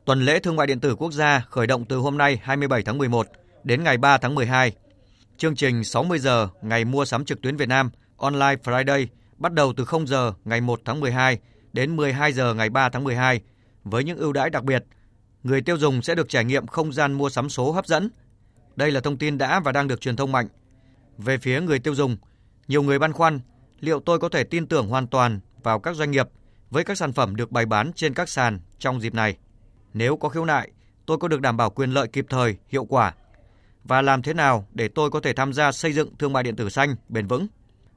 tuần 0.05 0.25
lễ 0.25 0.39
thương 0.39 0.55
mại 0.55 0.67
điện 0.67 0.79
tử 0.79 0.95
quốc 0.95 1.11
gia 1.13 1.39
khởi 1.49 1.67
động 1.67 1.85
từ 1.85 1.97
hôm 1.97 2.17
nay 2.17 2.39
27 2.43 2.83
tháng 2.83 2.97
11 2.97 3.27
đến 3.63 3.83
ngày 3.83 3.97
3 3.97 4.17
tháng 4.17 4.35
12. 4.35 4.71
Chương 5.37 5.55
trình 5.55 5.83
60 5.83 6.19
giờ 6.19 6.47
ngày 6.61 6.85
mua 6.85 7.05
sắm 7.05 7.25
trực 7.25 7.41
tuyến 7.41 7.57
Việt 7.57 7.69
Nam 7.69 7.89
Online 8.17 8.55
Friday 8.63 9.07
bắt 9.37 9.53
đầu 9.53 9.73
từ 9.77 9.85
0 9.85 10.07
giờ 10.07 10.33
ngày 10.45 10.61
1 10.61 10.81
tháng 10.85 10.99
12 10.99 11.39
đến 11.73 11.95
12 11.95 12.33
giờ 12.33 12.53
ngày 12.53 12.69
3 12.69 12.89
tháng 12.89 13.03
12 13.03 13.41
với 13.83 14.03
những 14.03 14.17
ưu 14.17 14.33
đãi 14.33 14.49
đặc 14.49 14.63
biệt. 14.63 14.83
Người 15.43 15.61
tiêu 15.61 15.77
dùng 15.77 16.01
sẽ 16.01 16.15
được 16.15 16.29
trải 16.29 16.45
nghiệm 16.45 16.67
không 16.67 16.93
gian 16.93 17.13
mua 17.13 17.29
sắm 17.29 17.49
số 17.49 17.71
hấp 17.71 17.87
dẫn. 17.87 18.09
Đây 18.75 18.91
là 18.91 18.99
thông 18.99 19.17
tin 19.17 19.37
đã 19.37 19.59
và 19.59 19.71
đang 19.71 19.87
được 19.87 20.01
truyền 20.01 20.15
thông 20.15 20.31
mạnh. 20.31 20.47
Về 21.17 21.37
phía 21.37 21.61
người 21.61 21.79
tiêu 21.79 21.95
dùng, 21.95 22.17
nhiều 22.67 22.83
người 22.83 22.99
băn 22.99 23.13
khoăn 23.13 23.39
liệu 23.79 23.99
tôi 23.99 24.19
có 24.19 24.29
thể 24.29 24.43
tin 24.43 24.67
tưởng 24.67 24.87
hoàn 24.87 25.07
toàn 25.07 25.39
vào 25.63 25.79
các 25.79 25.95
doanh 25.95 26.11
nghiệp 26.11 26.29
với 26.69 26.83
các 26.83 26.97
sản 26.97 27.13
phẩm 27.13 27.35
được 27.35 27.51
bày 27.51 27.65
bán 27.65 27.91
trên 27.95 28.13
các 28.13 28.29
sàn 28.29 28.59
trong 28.79 29.01
dịp 29.01 29.13
này. 29.13 29.37
Nếu 29.93 30.17
có 30.17 30.29
khiếu 30.29 30.45
nại, 30.45 30.71
tôi 31.05 31.17
có 31.17 31.27
được 31.27 31.41
đảm 31.41 31.57
bảo 31.57 31.69
quyền 31.69 31.91
lợi 31.91 32.07
kịp 32.07 32.25
thời, 32.29 32.57
hiệu 32.67 32.85
quả 32.85 33.13
và 33.83 34.01
làm 34.01 34.21
thế 34.21 34.33
nào 34.33 34.67
để 34.73 34.87
tôi 34.87 35.09
có 35.09 35.19
thể 35.19 35.33
tham 35.33 35.53
gia 35.53 35.71
xây 35.71 35.93
dựng 35.93 36.15
thương 36.19 36.33
mại 36.33 36.43
điện 36.43 36.55
tử 36.55 36.69
xanh 36.69 36.95
bền 37.09 37.27
vững. 37.27 37.47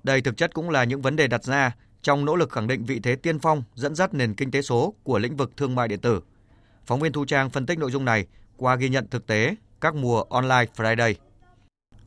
Đây 0.03 0.21
thực 0.21 0.37
chất 0.37 0.55
cũng 0.55 0.71
là 0.71 0.85
những 0.85 1.03
vấn 1.03 1.17
đề 1.17 1.27
đặt 1.27 1.45
ra 1.45 1.73
trong 2.03 2.25
nỗ 2.25 2.37
lực 2.37 2.51
khẳng 2.51 2.67
định 2.67 2.85
vị 2.85 3.01
thế 3.01 3.17
tiên 3.17 3.39
phong 3.39 3.63
dẫn 3.75 3.95
dắt 3.95 4.15
nền 4.15 4.35
kinh 4.35 4.51
tế 4.51 4.63
số 4.63 4.95
của 5.03 5.19
lĩnh 5.19 5.37
vực 5.37 5.57
thương 5.57 5.75
mại 5.75 5.89
điện 5.89 6.01
tử. 6.01 6.21
Phóng 6.87 7.01
viên 7.01 7.13
Thu 7.13 7.25
Trang 7.25 7.51
phân 7.51 7.67
tích 7.67 7.79
nội 7.79 7.91
dung 7.91 8.05
này 8.05 8.27
qua 8.57 8.77
ghi 8.77 8.89
nhận 8.89 9.07
thực 9.11 9.27
tế 9.27 9.55
các 9.81 9.95
mùa 9.95 10.23
Online 10.23 10.65
Friday. 10.77 11.15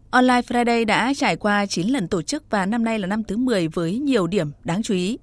Online 0.09 0.41
Friday 0.41 0.85
đã 0.85 1.13
trải 1.17 1.35
qua 1.35 1.65
9 1.65 1.87
lần 1.87 2.07
tổ 2.07 2.21
chức 2.21 2.49
và 2.49 2.65
năm 2.65 2.83
nay 2.83 2.99
là 2.99 3.07
năm 3.07 3.23
thứ 3.23 3.37
10 3.37 3.67
với 3.67 3.99
nhiều 3.99 4.27
điểm 4.27 4.51
đáng 4.63 4.83
chú 4.83 4.93
ý. 4.93 5.17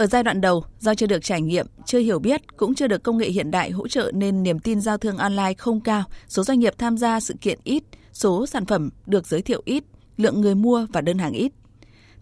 Ở 0.00 0.06
giai 0.06 0.22
đoạn 0.22 0.40
đầu, 0.40 0.64
do 0.78 0.94
chưa 0.94 1.06
được 1.06 1.24
trải 1.24 1.42
nghiệm, 1.42 1.66
chưa 1.86 1.98
hiểu 1.98 2.18
biết, 2.18 2.56
cũng 2.56 2.74
chưa 2.74 2.86
được 2.86 3.02
công 3.02 3.18
nghệ 3.18 3.28
hiện 3.28 3.50
đại 3.50 3.70
hỗ 3.70 3.88
trợ 3.88 4.10
nên 4.14 4.42
niềm 4.42 4.58
tin 4.58 4.80
giao 4.80 4.98
thương 4.98 5.16
online 5.16 5.54
không 5.54 5.80
cao, 5.80 6.04
số 6.28 6.44
doanh 6.44 6.58
nghiệp 6.58 6.74
tham 6.78 6.98
gia 6.98 7.20
sự 7.20 7.34
kiện 7.40 7.58
ít, 7.64 7.84
số 8.12 8.46
sản 8.46 8.66
phẩm 8.66 8.90
được 9.06 9.26
giới 9.26 9.42
thiệu 9.42 9.62
ít, 9.64 9.84
lượng 10.16 10.40
người 10.40 10.54
mua 10.54 10.86
và 10.92 11.00
đơn 11.00 11.18
hàng 11.18 11.32
ít. 11.32 11.52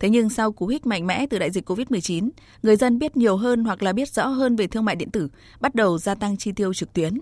Thế 0.01 0.09
nhưng 0.09 0.31
sau 0.31 0.53
cú 0.53 0.67
hích 0.67 0.87
mạnh 0.87 1.07
mẽ 1.07 1.27
từ 1.31 1.39
đại 1.39 1.51
dịch 1.51 1.71
COVID-19, 1.71 2.29
người 2.63 2.77
dân 2.77 2.99
biết 2.99 3.17
nhiều 3.17 3.37
hơn 3.37 3.65
hoặc 3.65 3.83
là 3.83 3.93
biết 3.93 4.09
rõ 4.09 4.27
hơn 4.27 4.57
về 4.57 4.67
thương 4.67 4.85
mại 4.85 4.97
điện 4.97 5.11
tử, 5.11 5.29
bắt 5.61 5.75
đầu 5.75 5.99
gia 5.99 6.15
tăng 6.15 6.37
chi 6.37 6.53
tiêu 6.53 6.75
trực 6.75 6.93
tuyến. 6.93 7.19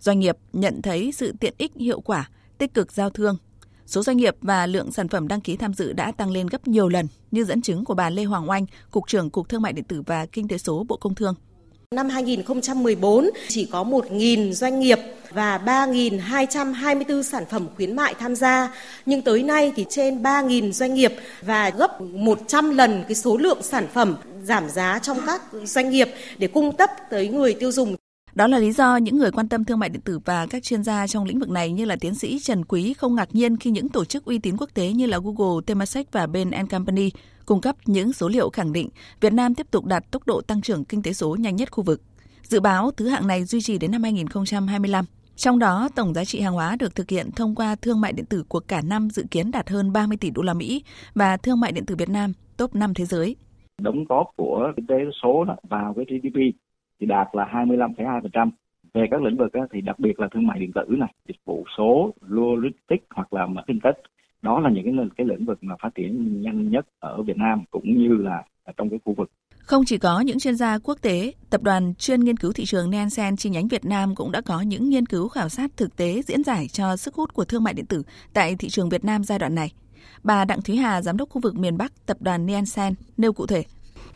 Doanh 0.00 0.20
nghiệp 0.20 0.36
nhận 0.52 0.82
thấy 0.82 1.12
sự 1.12 1.32
tiện 1.40 1.54
ích 1.58 1.72
hiệu 1.76 2.00
quả, 2.00 2.30
tích 2.58 2.74
cực 2.74 2.92
giao 2.92 3.10
thương, 3.10 3.36
Số 3.88 4.02
doanh 4.02 4.16
nghiệp 4.16 4.36
và 4.42 4.66
lượng 4.66 4.92
sản 4.92 5.08
phẩm 5.08 5.28
đăng 5.28 5.40
ký 5.40 5.56
tham 5.56 5.74
dự 5.74 5.92
đã 5.92 6.12
tăng 6.12 6.30
lên 6.30 6.46
gấp 6.46 6.68
nhiều 6.68 6.88
lần, 6.88 7.06
như 7.30 7.44
dẫn 7.44 7.62
chứng 7.62 7.84
của 7.84 7.94
bà 7.94 8.10
Lê 8.10 8.24
Hoàng 8.24 8.50
Oanh, 8.50 8.66
Cục 8.90 9.08
trưởng 9.08 9.30
Cục 9.30 9.48
Thương 9.48 9.62
mại 9.62 9.72
điện 9.72 9.84
tử 9.84 10.02
và 10.06 10.26
Kinh 10.26 10.48
tế 10.48 10.58
số 10.58 10.84
Bộ 10.88 10.96
Công 10.96 11.14
Thương. 11.14 11.34
Năm 11.94 12.08
2014 12.08 13.30
chỉ 13.48 13.64
có 13.72 13.84
1.000 13.84 14.52
doanh 14.52 14.80
nghiệp 14.80 14.98
và 15.32 15.58
3.224 15.58 17.22
sản 17.22 17.44
phẩm 17.50 17.66
khuyến 17.76 17.96
mại 17.96 18.14
tham 18.14 18.34
gia, 18.36 18.74
nhưng 19.06 19.22
tới 19.22 19.42
nay 19.42 19.72
thì 19.76 19.84
trên 19.88 20.22
3.000 20.22 20.72
doanh 20.72 20.94
nghiệp 20.94 21.14
và 21.42 21.70
gấp 21.70 22.00
100 22.00 22.70
lần 22.70 23.04
cái 23.08 23.14
số 23.14 23.36
lượng 23.36 23.62
sản 23.62 23.86
phẩm 23.94 24.16
giảm 24.42 24.68
giá 24.68 24.98
trong 25.02 25.18
các 25.26 25.42
doanh 25.64 25.90
nghiệp 25.90 26.08
để 26.38 26.46
cung 26.46 26.76
cấp 26.76 26.90
tới 27.10 27.28
người 27.28 27.54
tiêu 27.54 27.72
dùng. 27.72 27.96
Đó 28.38 28.46
là 28.46 28.58
lý 28.58 28.72
do 28.72 28.96
những 28.96 29.18
người 29.18 29.30
quan 29.30 29.48
tâm 29.48 29.64
thương 29.64 29.78
mại 29.78 29.88
điện 29.88 30.00
tử 30.00 30.18
và 30.24 30.46
các 30.50 30.62
chuyên 30.62 30.82
gia 30.82 31.06
trong 31.06 31.24
lĩnh 31.24 31.38
vực 31.38 31.50
này 31.50 31.72
như 31.72 31.84
là 31.84 31.96
tiến 32.00 32.14
sĩ 32.14 32.38
Trần 32.38 32.64
Quý 32.64 32.94
không 32.94 33.14
ngạc 33.14 33.34
nhiên 33.34 33.56
khi 33.56 33.70
những 33.70 33.88
tổ 33.88 34.04
chức 34.04 34.24
uy 34.24 34.38
tín 34.38 34.56
quốc 34.56 34.70
tế 34.74 34.92
như 34.92 35.06
là 35.06 35.18
Google, 35.18 35.60
Temasek 35.66 36.12
và 36.12 36.26
Bain 36.26 36.50
Company 36.70 37.10
cung 37.46 37.60
cấp 37.60 37.76
những 37.86 38.12
số 38.12 38.28
liệu 38.28 38.50
khẳng 38.50 38.72
định 38.72 38.88
Việt 39.20 39.32
Nam 39.32 39.54
tiếp 39.54 39.66
tục 39.70 39.84
đạt 39.84 40.10
tốc 40.10 40.26
độ 40.26 40.40
tăng 40.40 40.62
trưởng 40.62 40.84
kinh 40.84 41.02
tế 41.02 41.12
số 41.12 41.36
nhanh 41.36 41.56
nhất 41.56 41.72
khu 41.72 41.84
vực. 41.84 42.00
Dự 42.42 42.60
báo 42.60 42.90
thứ 42.90 43.08
hạng 43.08 43.26
này 43.26 43.44
duy 43.44 43.60
trì 43.60 43.78
đến 43.78 43.90
năm 43.90 44.02
2025. 44.02 45.04
Trong 45.36 45.58
đó, 45.58 45.88
tổng 45.94 46.14
giá 46.14 46.24
trị 46.24 46.40
hàng 46.40 46.54
hóa 46.54 46.76
được 46.80 46.94
thực 46.94 47.10
hiện 47.10 47.30
thông 47.36 47.54
qua 47.54 47.76
thương 47.82 48.00
mại 48.00 48.12
điện 48.12 48.26
tử 48.26 48.44
của 48.48 48.60
cả 48.60 48.80
năm 48.80 49.10
dự 49.10 49.24
kiến 49.30 49.50
đạt 49.50 49.70
hơn 49.70 49.92
30 49.92 50.18
tỷ 50.20 50.30
đô 50.30 50.42
la 50.42 50.54
Mỹ 50.54 50.82
và 51.14 51.36
thương 51.36 51.60
mại 51.60 51.72
điện 51.72 51.86
tử 51.86 51.96
Việt 51.96 52.08
Nam 52.08 52.32
top 52.56 52.74
5 52.74 52.94
thế 52.94 53.04
giới. 53.04 53.36
Đóng 53.82 54.04
góp 54.08 54.26
của 54.36 54.72
kinh 54.76 54.86
tế 54.86 54.94
số 55.22 55.44
vào 55.70 55.94
cái 55.96 56.04
GDP 56.04 56.67
thì 57.00 57.06
đạt 57.06 57.28
là 57.32 57.44
25,2%. 57.52 58.50
Về 58.94 59.06
các 59.10 59.22
lĩnh 59.22 59.36
vực 59.36 59.52
thì 59.72 59.80
đặc 59.80 59.98
biệt 59.98 60.20
là 60.20 60.28
thương 60.34 60.46
mại 60.46 60.58
điện 60.58 60.72
tử 60.72 60.84
này, 60.88 61.14
dịch 61.28 61.36
vụ 61.44 61.64
số, 61.78 62.14
logistics 62.20 63.06
hoặc 63.14 63.32
là 63.32 63.46
fintech. 63.46 63.92
Đó 64.42 64.60
là 64.60 64.70
những 64.70 64.84
cái, 64.84 65.06
cái 65.16 65.26
lĩnh 65.26 65.46
vực 65.46 65.58
mà 65.60 65.74
phát 65.82 65.94
triển 65.94 66.42
nhanh 66.42 66.70
nhất 66.70 66.86
ở 66.98 67.22
Việt 67.22 67.36
Nam 67.36 67.64
cũng 67.70 67.98
như 67.98 68.16
là 68.16 68.44
trong 68.76 68.90
cái 68.90 68.98
khu 69.04 69.14
vực. 69.14 69.30
Không 69.58 69.84
chỉ 69.86 69.98
có 69.98 70.20
những 70.20 70.38
chuyên 70.38 70.56
gia 70.56 70.78
quốc 70.78 70.98
tế, 71.02 71.32
tập 71.50 71.62
đoàn 71.62 71.94
chuyên 71.94 72.20
nghiên 72.20 72.36
cứu 72.36 72.52
thị 72.52 72.64
trường 72.64 72.90
Nielsen 72.90 73.36
chi 73.36 73.50
nhánh 73.50 73.68
Việt 73.68 73.84
Nam 73.84 74.14
cũng 74.14 74.32
đã 74.32 74.40
có 74.40 74.60
những 74.60 74.88
nghiên 74.88 75.06
cứu 75.06 75.28
khảo 75.28 75.48
sát 75.48 75.70
thực 75.76 75.96
tế 75.96 76.22
diễn 76.22 76.42
giải 76.42 76.66
cho 76.68 76.96
sức 76.96 77.14
hút 77.14 77.34
của 77.34 77.44
thương 77.44 77.64
mại 77.64 77.74
điện 77.74 77.86
tử 77.86 78.02
tại 78.32 78.56
thị 78.58 78.68
trường 78.68 78.88
Việt 78.88 79.04
Nam 79.04 79.24
giai 79.24 79.38
đoạn 79.38 79.54
này. 79.54 79.72
Bà 80.22 80.44
Đặng 80.44 80.62
Thúy 80.62 80.76
Hà, 80.76 81.02
giám 81.02 81.16
đốc 81.16 81.28
khu 81.28 81.40
vực 81.40 81.58
miền 81.58 81.78
Bắc, 81.78 82.06
tập 82.06 82.16
đoàn 82.20 82.46
Nielsen 82.46 82.94
nêu 83.16 83.32
cụ 83.32 83.46
thể. 83.46 83.64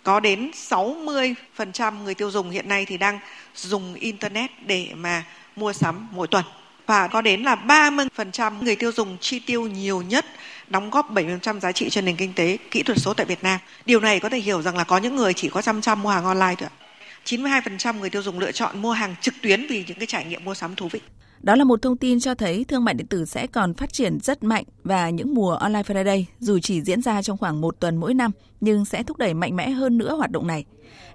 Có 0.03 0.21
đến 0.21 0.51
60% 0.71 2.03
người 2.03 2.15
tiêu 2.15 2.31
dùng 2.31 2.51
hiện 2.51 2.69
nay 2.69 2.85
thì 2.85 2.97
đang 2.97 3.19
dùng 3.55 3.95
internet 3.95 4.51
để 4.67 4.89
mà 4.95 5.25
mua 5.57 5.73
sắm 5.73 6.09
mỗi 6.13 6.27
tuần 6.29 6.45
và 6.87 7.09
có 7.09 7.21
đến 7.21 7.43
là 7.43 7.57
30% 7.67 8.63
người 8.63 8.77
tiêu 8.77 8.93
dùng 8.93 9.17
chi 9.21 9.39
tiêu 9.39 9.67
nhiều 9.67 10.03
nhất, 10.03 10.27
đóng 10.69 10.91
góp 10.91 11.11
70% 11.13 11.61
giá 11.61 11.73
trị 11.73 11.91
cho 11.91 12.01
nền 12.01 12.17
kinh 12.17 12.33
tế, 12.33 12.59
kỹ 12.71 12.83
thuật 12.83 12.99
số 12.99 13.15
tại 13.15 13.27
Việt 13.27 13.43
Nam. 13.43 13.61
Điều 13.87 14.01
này 14.01 14.21
có 14.21 14.29
thể 14.29 14.39
hiểu 14.39 14.63
rằng 14.63 14.77
là 14.77 14.85
có 14.85 14.99
những 14.99 15.17
người 15.17 15.35
chỉ 15.35 15.49
có 15.49 15.63
chăm 15.63 15.81
chăm 15.81 16.03
mua 16.03 16.11
hàng 16.11 16.25
online 16.25 16.55
thôi 16.59 16.69
ạ. 16.73 16.79
92% 17.25 17.99
người 17.99 18.11
tiêu 18.11 18.23
dùng 18.23 18.39
lựa 18.39 18.53
chọn 18.53 18.83
mua 18.83 18.93
hàng 18.93 19.15
trực 19.21 19.35
tuyến 19.43 19.67
vì 19.67 19.85
những 19.89 19.99
cái 19.99 20.07
trải 20.07 20.25
nghiệm 20.25 20.45
mua 20.45 20.55
sắm 20.55 20.75
thú 20.75 20.89
vị. 20.89 21.01
Đó 21.43 21.57
là 21.57 21.65
một 21.65 21.83
thông 21.83 21.97
tin 21.97 22.21
cho 22.21 22.35
thấy 22.35 22.65
thương 22.65 22.85
mại 22.85 22.95
điện 22.95 23.07
tử 23.07 23.25
sẽ 23.25 23.47
còn 23.47 23.75
phát 23.75 23.93
triển 23.93 24.21
rất 24.21 24.45
mạnh 24.45 24.65
và 24.85 25.11
những 25.11 25.35
mùa 25.35 25.51
Online 25.53 25.83
Friday 25.83 26.25
dù 26.39 26.59
chỉ 26.59 26.83
diễn 26.83 27.03
ra 27.03 27.23
trong 27.23 27.39
khoảng 27.39 27.61
một 27.61 27.81
tuần 27.81 27.97
mỗi 27.97 28.15
năm 28.15 28.31
nhưng 28.61 28.85
sẽ 28.85 29.03
thúc 29.03 29.19
đẩy 29.19 29.35
mạnh 29.35 29.57
mẽ 29.57 29.71
hơn 29.71 29.99
nữa 29.99 30.17
hoạt 30.17 30.31
động 30.31 30.47
này. 30.47 30.65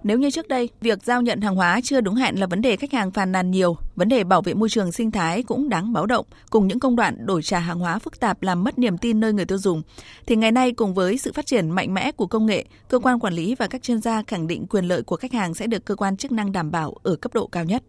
Nếu 0.03 0.19
như 0.19 0.31
trước 0.31 0.47
đây, 0.47 0.69
việc 0.81 1.03
giao 1.03 1.21
nhận 1.21 1.41
hàng 1.41 1.55
hóa 1.55 1.79
chưa 1.83 2.01
đúng 2.01 2.15
hẹn 2.15 2.39
là 2.39 2.47
vấn 2.47 2.61
đề 2.61 2.75
khách 2.75 2.93
hàng 2.93 3.11
phàn 3.11 3.31
nàn 3.31 3.51
nhiều, 3.51 3.77
vấn 3.95 4.09
đề 4.09 4.23
bảo 4.23 4.41
vệ 4.41 4.53
môi 4.53 4.69
trường 4.69 4.91
sinh 4.91 5.11
thái 5.11 5.43
cũng 5.43 5.69
đáng 5.69 5.93
báo 5.93 6.05
động, 6.05 6.25
cùng 6.49 6.67
những 6.67 6.79
công 6.79 6.95
đoạn 6.95 7.25
đổi 7.25 7.43
trả 7.43 7.59
hàng 7.59 7.79
hóa 7.79 7.99
phức 7.99 8.19
tạp 8.19 8.43
làm 8.43 8.63
mất 8.63 8.79
niềm 8.79 8.97
tin 8.97 9.19
nơi 9.19 9.33
người 9.33 9.45
tiêu 9.45 9.57
dùng, 9.57 9.81
thì 10.25 10.35
ngày 10.35 10.51
nay 10.51 10.71
cùng 10.71 10.93
với 10.93 11.17
sự 11.17 11.33
phát 11.33 11.45
triển 11.45 11.69
mạnh 11.69 11.93
mẽ 11.93 12.11
của 12.11 12.27
công 12.27 12.45
nghệ, 12.45 12.65
cơ 12.89 12.99
quan 12.99 13.19
quản 13.19 13.33
lý 13.33 13.55
và 13.55 13.67
các 13.67 13.83
chuyên 13.83 14.01
gia 14.01 14.23
khẳng 14.23 14.47
định 14.47 14.67
quyền 14.67 14.85
lợi 14.85 15.03
của 15.03 15.15
khách 15.15 15.33
hàng 15.33 15.53
sẽ 15.53 15.67
được 15.67 15.85
cơ 15.85 15.95
quan 15.95 16.17
chức 16.17 16.31
năng 16.31 16.51
đảm 16.51 16.71
bảo 16.71 16.95
ở 17.03 17.15
cấp 17.15 17.33
độ 17.33 17.47
cao 17.47 17.63
nhất. 17.63 17.83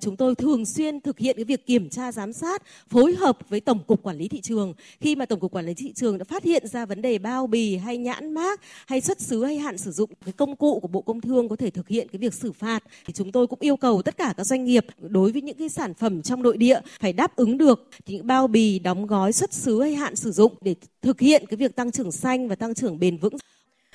Chúng 0.00 0.16
tôi 0.16 0.34
thường 0.34 0.66
xuyên 0.66 1.00
thực 1.00 1.18
hiện 1.18 1.36
cái 1.36 1.44
việc 1.44 1.66
kiểm 1.66 1.90
tra 1.90 2.12
giám 2.12 2.32
sát, 2.32 2.62
phối 2.90 3.14
hợp 3.14 3.38
với 3.48 3.60
Tổng 3.60 3.78
cục 3.86 4.02
Quản 4.02 4.18
lý 4.18 4.28
thị 4.28 4.40
trường. 4.40 4.74
Khi 5.00 5.16
mà 5.16 5.26
Tổng 5.26 5.40
cục 5.40 5.52
Quản 5.52 5.66
lý 5.66 5.74
thị 5.74 5.92
trường 5.92 6.18
đã 6.18 6.24
phát 6.24 6.44
hiện 6.44 6.66
ra 6.66 6.86
vấn 6.86 7.02
đề 7.02 7.18
bao 7.18 7.46
bì 7.46 7.76
hay 7.76 7.98
nhãn 7.98 8.34
mác 8.34 8.60
hay 8.86 9.00
xuất 9.00 9.20
xứ 9.20 9.44
hay 9.44 9.58
hạn 9.58 9.78
sử 9.78 9.90
dụng 9.90 10.10
cái 10.24 10.32
công 10.32 10.56
cụ 10.56 10.80
của 10.80 10.88
Bộ 10.88 11.00
Công 11.00 11.20
Thương 11.20 11.48
có 11.48 11.56
thể 11.56 11.70
thực 11.70 11.88
hiện 11.88 12.08
cái 12.08 12.18
việc 12.18 12.34
xử 12.34 12.52
phạt 12.52 12.84
thì 13.06 13.12
chúng 13.12 13.32
tôi 13.32 13.46
cũng 13.46 13.58
yêu 13.62 13.76
cầu 13.76 14.02
tất 14.02 14.16
cả 14.16 14.34
các 14.36 14.44
doanh 14.44 14.64
nghiệp 14.64 14.86
đối 14.98 15.32
với 15.32 15.42
những 15.42 15.56
cái 15.56 15.68
sản 15.68 15.94
phẩm 15.94 16.22
trong 16.22 16.42
nội 16.42 16.56
địa 16.56 16.80
phải 17.00 17.12
đáp 17.12 17.36
ứng 17.36 17.58
được 17.58 17.88
những 18.06 18.26
bao 18.26 18.46
bì 18.46 18.78
đóng 18.78 19.06
gói 19.06 19.32
xuất 19.32 19.52
xứ 19.52 19.82
hay 19.82 19.94
hạn 19.94 20.16
sử 20.16 20.32
dụng 20.32 20.52
để 20.60 20.74
thực 21.02 21.20
hiện 21.20 21.44
cái 21.48 21.56
việc 21.56 21.76
tăng 21.76 21.90
trưởng 21.90 22.12
xanh 22.12 22.48
và 22.48 22.54
tăng 22.54 22.74
trưởng 22.74 22.98
bền 22.98 23.16
vững. 23.16 23.34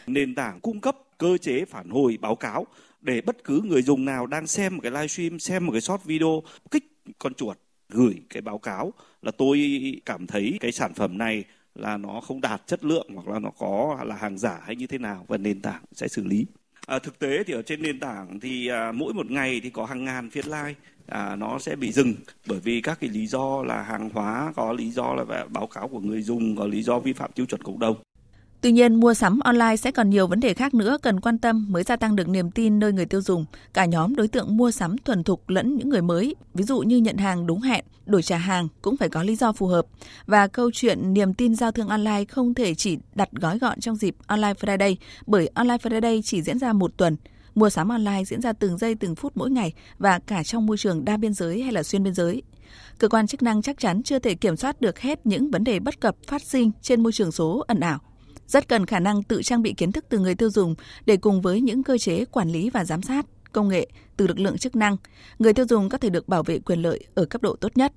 Nền 0.08 0.36
tảng 0.36 0.60
cung 0.60 0.82
cấp 0.82 0.98
cơ 1.18 1.38
chế 1.38 1.66
phản 1.66 1.90
hồi 1.90 2.18
báo 2.22 2.36
cáo 2.36 2.68
để 3.02 3.22
bất 3.22 3.44
cứ 3.44 3.62
người 3.62 3.82
dùng 3.82 4.06
nào 4.06 4.28
đang 4.28 4.48
xem 4.48 4.76
một 4.76 4.80
cái 4.84 4.92
livestream, 4.92 5.40
xem 5.40 5.66
một 5.66 5.72
cái 5.72 5.82
short 5.82 6.04
video, 6.04 6.44
kích 6.72 6.84
con 7.20 7.34
chuột 7.34 7.58
gửi 7.90 8.16
cái 8.30 8.42
báo 8.42 8.58
cáo 8.58 8.94
là 9.22 9.32
tôi 9.38 9.82
cảm 10.06 10.28
thấy 10.28 10.58
cái 10.60 10.72
sản 10.72 10.94
phẩm 10.94 11.18
này 11.18 11.44
là 11.76 11.98
nó 11.98 12.22
không 12.22 12.42
đạt 12.42 12.62
chất 12.68 12.84
lượng 12.84 13.08
hoặc 13.16 13.28
là 13.28 13.40
nó 13.40 13.50
có 13.50 14.00
là 14.06 14.16
hàng 14.16 14.38
giả 14.38 14.60
hay 14.66 14.76
như 14.76 14.88
thế 14.88 14.98
nào 14.98 15.26
và 15.28 15.38
nền 15.38 15.62
tảng 15.62 15.84
sẽ 15.94 16.08
xử 16.08 16.24
lý. 16.24 16.46
À, 16.88 17.00
thực 17.00 17.20
tế 17.20 17.44
thì 17.44 17.54
ở 17.54 17.62
trên 17.62 17.82
nền 17.82 18.00
tảng 18.00 18.40
thì 18.40 18.68
à, 18.68 18.92
mỗi 18.92 19.14
một 19.14 19.32
ngày 19.32 19.60
thì 19.64 19.70
có 19.70 19.86
hàng 19.86 20.06
ngàn 20.06 20.30
phiên 20.30 20.46
like 20.46 20.80
à, 21.08 21.36
nó 21.36 21.60
sẽ 21.60 21.76
bị 21.76 21.92
dừng 21.92 22.14
bởi 22.48 22.60
vì 22.60 22.82
các 22.82 23.00
cái 23.00 23.10
lý 23.10 23.28
do 23.28 23.64
là 23.64 23.82
hàng 23.82 24.10
hóa 24.10 24.54
có 24.56 24.74
lý 24.74 24.92
do 24.92 25.14
là 25.14 25.46
báo 25.50 25.68
cáo 25.68 25.88
của 25.88 26.00
người 26.00 26.22
dùng 26.22 26.56
có 26.56 26.68
lý 26.68 26.84
do 26.84 27.00
vi 27.00 27.14
phạm 27.14 27.32
tiêu 27.32 27.46
chuẩn 27.46 27.64
cộng 27.64 27.80
đồng 27.80 27.96
Tuy 28.63 28.72
nhiên, 28.72 28.96
mua 28.96 29.13
sắm 29.13 29.39
online 29.39 29.75
sẽ 29.77 29.91
còn 29.91 30.10
nhiều 30.10 30.27
vấn 30.27 30.39
đề 30.39 30.53
khác 30.53 30.74
nữa 30.74 30.98
cần 31.01 31.20
quan 31.20 31.38
tâm 31.38 31.65
mới 31.70 31.84
gia 31.84 31.96
tăng 31.96 32.15
được 32.15 32.29
niềm 32.29 32.51
tin 32.51 32.79
nơi 32.79 32.93
người 32.93 33.05
tiêu 33.05 33.22
dùng. 33.22 33.46
Cả 33.74 33.86
nhóm 33.86 34.15
đối 34.15 34.27
tượng 34.27 34.58
mua 34.58 34.72
sắm 34.72 34.98
thuần 34.98 35.24
thục 35.24 35.50
lẫn 35.50 35.75
những 35.75 35.89
người 35.89 36.01
mới, 36.01 36.36
ví 36.53 36.63
dụ 36.63 36.79
như 36.79 36.98
nhận 36.98 37.17
hàng 37.17 37.48
đúng 37.48 37.62
hẹn, 37.62 37.86
đổi 38.05 38.22
trả 38.22 38.38
hàng 38.38 38.67
cũng 38.82 38.98
phải 38.98 39.10
có 39.10 39.24
lý 39.24 39.36
do 39.36 39.51
phù 39.51 39.67
hợp. 39.67 39.86
Và 40.25 40.48
câu 40.48 40.72
chuyện 40.74 41.13
niềm 41.13 41.34
tin 41.34 41.55
giao 41.55 41.72
thương 41.72 41.88
online 41.88 42.25
không 42.25 42.53
thể 42.53 42.75
chỉ 42.75 42.98
đặt 43.15 43.29
gói 43.32 43.60
gọn 43.60 43.79
trong 43.79 43.96
dịp 43.96 44.15
Online 44.27 44.53
Friday, 44.53 44.96
bởi 45.25 45.50
Online 45.53 45.77
Friday 45.77 46.22
chỉ 46.24 46.41
diễn 46.41 46.60
ra 46.60 46.74
một 46.74 46.91
tuần. 46.98 47.17
Mua 47.55 47.70
sắm 47.70 47.89
online 47.89 48.24
diễn 48.25 48.41
ra 48.41 48.53
từng 48.53 48.77
giây 48.77 48.96
từng 48.96 49.15
phút 49.15 49.32
mỗi 49.36 49.51
ngày 49.51 49.74
và 50.00 50.20
cả 50.20 50.43
trong 50.43 50.65
môi 50.65 50.77
trường 50.77 51.05
đa 51.05 51.17
biên 51.17 51.34
giới 51.34 51.62
hay 51.62 51.72
là 51.72 51.84
xuyên 51.84 52.03
biên 52.03 52.13
giới. 52.13 52.41
Cơ 52.98 53.08
quan 53.08 53.27
chức 53.27 53.43
năng 53.43 53.62
chắc 53.62 53.79
chắn 53.79 54.03
chưa 54.03 54.20
thể 54.20 54.36
kiểm 54.36 54.58
soát 54.58 54.82
được 54.82 55.00
hết 55.00 55.25
những 55.25 55.51
vấn 55.51 55.63
đề 55.63 55.79
bất 55.79 56.00
cập 56.00 56.15
phát 56.27 56.41
sinh 56.41 56.72
trên 56.82 57.03
môi 57.03 57.12
trường 57.12 57.32
số 57.32 57.63
ẩn 57.67 57.79
ảo 57.79 58.00
rất 58.48 58.68
cần 58.68 58.86
khả 58.86 59.00
năng 59.00 59.24
tự 59.24 59.42
trang 59.44 59.62
bị 59.62 59.74
kiến 59.74 59.92
thức 59.92 60.06
từ 60.10 60.20
người 60.20 60.36
tiêu 60.36 60.50
dùng 60.50 60.76
để 61.06 61.18
cùng 61.18 61.42
với 61.42 61.62
những 61.62 61.84
cơ 61.84 61.98
chế 61.98 62.26
quản 62.26 62.50
lý 62.50 62.70
và 62.70 62.86
giám 62.86 63.02
sát 63.02 63.26
công 63.52 63.68
nghệ 63.68 63.88
từ 64.18 64.28
lực 64.28 64.40
lượng 64.40 64.58
chức 64.58 64.76
năng, 64.76 64.98
người 65.40 65.54
tiêu 65.54 65.66
dùng 65.70 65.90
có 65.90 65.98
thể 65.98 66.10
được 66.10 66.28
bảo 66.28 66.44
vệ 66.44 66.60
quyền 66.60 66.82
lợi 66.82 67.04
ở 67.16 67.26
cấp 67.26 67.42
độ 67.42 67.56
tốt 67.56 67.78
nhất. 67.78 67.94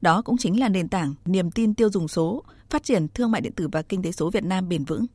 Đó 0.00 0.22
cũng 0.22 0.36
chính 0.36 0.60
là 0.60 0.68
nền 0.68 0.88
tảng 0.88 1.14
niềm 1.24 1.50
tin 1.50 1.74
tiêu 1.74 1.90
dùng 1.90 2.08
số, 2.08 2.44
phát 2.70 2.82
triển 2.82 3.08
thương 3.08 3.30
mại 3.30 3.40
điện 3.40 3.52
tử 3.52 3.68
và 3.72 3.82
kinh 3.82 4.02
tế 4.02 4.12
số 4.12 4.30
Việt 4.30 4.44
Nam 4.44 4.68
bền 4.68 4.84
vững. 4.84 5.06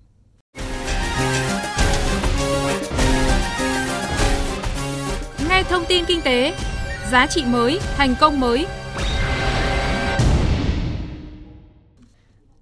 Nghe 5.49 5.63
thông 5.63 5.83
tin 5.87 6.05
kinh 6.07 6.21
tế, 6.21 6.55
giá 7.11 7.27
trị 7.27 7.43
mới, 7.47 7.79
thành 7.97 8.15
công 8.19 8.39
mới. 8.39 8.65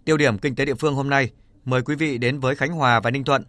Tiêu 0.05 0.17
điểm 0.17 0.37
kinh 0.37 0.55
tế 0.55 0.65
địa 0.65 0.75
phương 0.75 0.95
hôm 0.95 1.09
nay– 1.09 1.29
Mời 1.65 1.81
quý 1.81 1.95
vị 1.95 2.17
đến 2.17 2.39
với 2.39 2.55
Khánh 2.55 2.71
Hòa 2.71 2.99
và 2.99 3.11
Ninh 3.11 3.23
Thuận. 3.23 3.43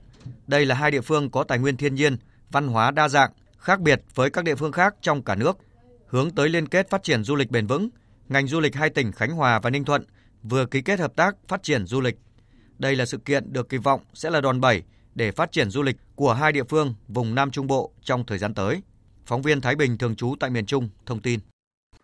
Đây 0.47 0.67
là 0.67 0.75
hai 0.75 0.91
địa 0.91 1.01
phương 1.01 1.31
có 1.31 1.45
tài 1.45 1.59
nguyên 1.59 1.77
thiên 1.77 1.95
nhiên, 1.95 2.17
văn 2.51 2.69
hóa 2.69 2.91
đa 2.91 3.09
dạng, 3.09 3.31
khác 3.59 3.81
biệt 3.81 4.03
với 4.15 4.31
các 4.31 4.45
địa 4.45 4.55
phương 4.55 4.73
khác 4.73 4.95
trong 5.01 5.23
cả 5.23 5.35
nước. 5.35 5.59
Hướng 6.07 6.31
tới 6.31 6.49
liên 6.49 6.69
kết 6.69 6.91
phát 6.91 7.03
triển 7.03 7.25
du 7.25 7.37
lịch 7.37 7.51
bền 7.51 7.67
vững, 7.67 7.89
ngành 8.29 8.47
du 8.47 8.61
lịch 8.61 8.75
hai 8.75 8.91
tỉnh 8.91 9.13
Khánh 9.13 9.31
Hòa 9.31 9.61
và 9.61 9.71
Ninh 9.71 9.85
Thuận 9.85 10.05
vừa 10.43 10.67
ký 10.67 10.83
kết 10.83 11.01
hợp 11.01 11.17
tác 11.17 11.37
phát 11.49 11.63
triển 11.63 11.87
du 11.87 12.01
lịch. 12.01 12.19
Đây 12.79 12.97
là 12.97 13.07
sự 13.07 13.19
kiện 13.19 13.53
được 13.53 13.69
kỳ 13.69 13.79
vọng 13.79 14.01
sẽ 14.15 14.31
là 14.31 14.41
đòn 14.41 14.61
bẩy 14.61 14.83
để 15.15 15.33
phát 15.33 15.53
triển 15.53 15.71
du 15.71 15.83
lịch 15.83 15.97
của 16.15 16.33
hai 16.35 16.53
địa 16.53 16.65
phương 16.65 16.95
vùng 17.09 17.35
Nam 17.35 17.51
Trung 17.51 17.67
Bộ 17.67 17.93
trong 18.03 18.27
thời 18.27 18.39
gian 18.39 18.55
tới. 18.55 18.83
Phóng 19.27 19.43
viên 19.43 19.61
Thái 19.61 19.75
Bình 19.77 19.99
thường 19.99 20.17
trú 20.17 20.35
tại 20.41 20.51
miền 20.51 20.67
Trung 20.67 20.89
thông 21.07 21.21
tin. 21.21 21.41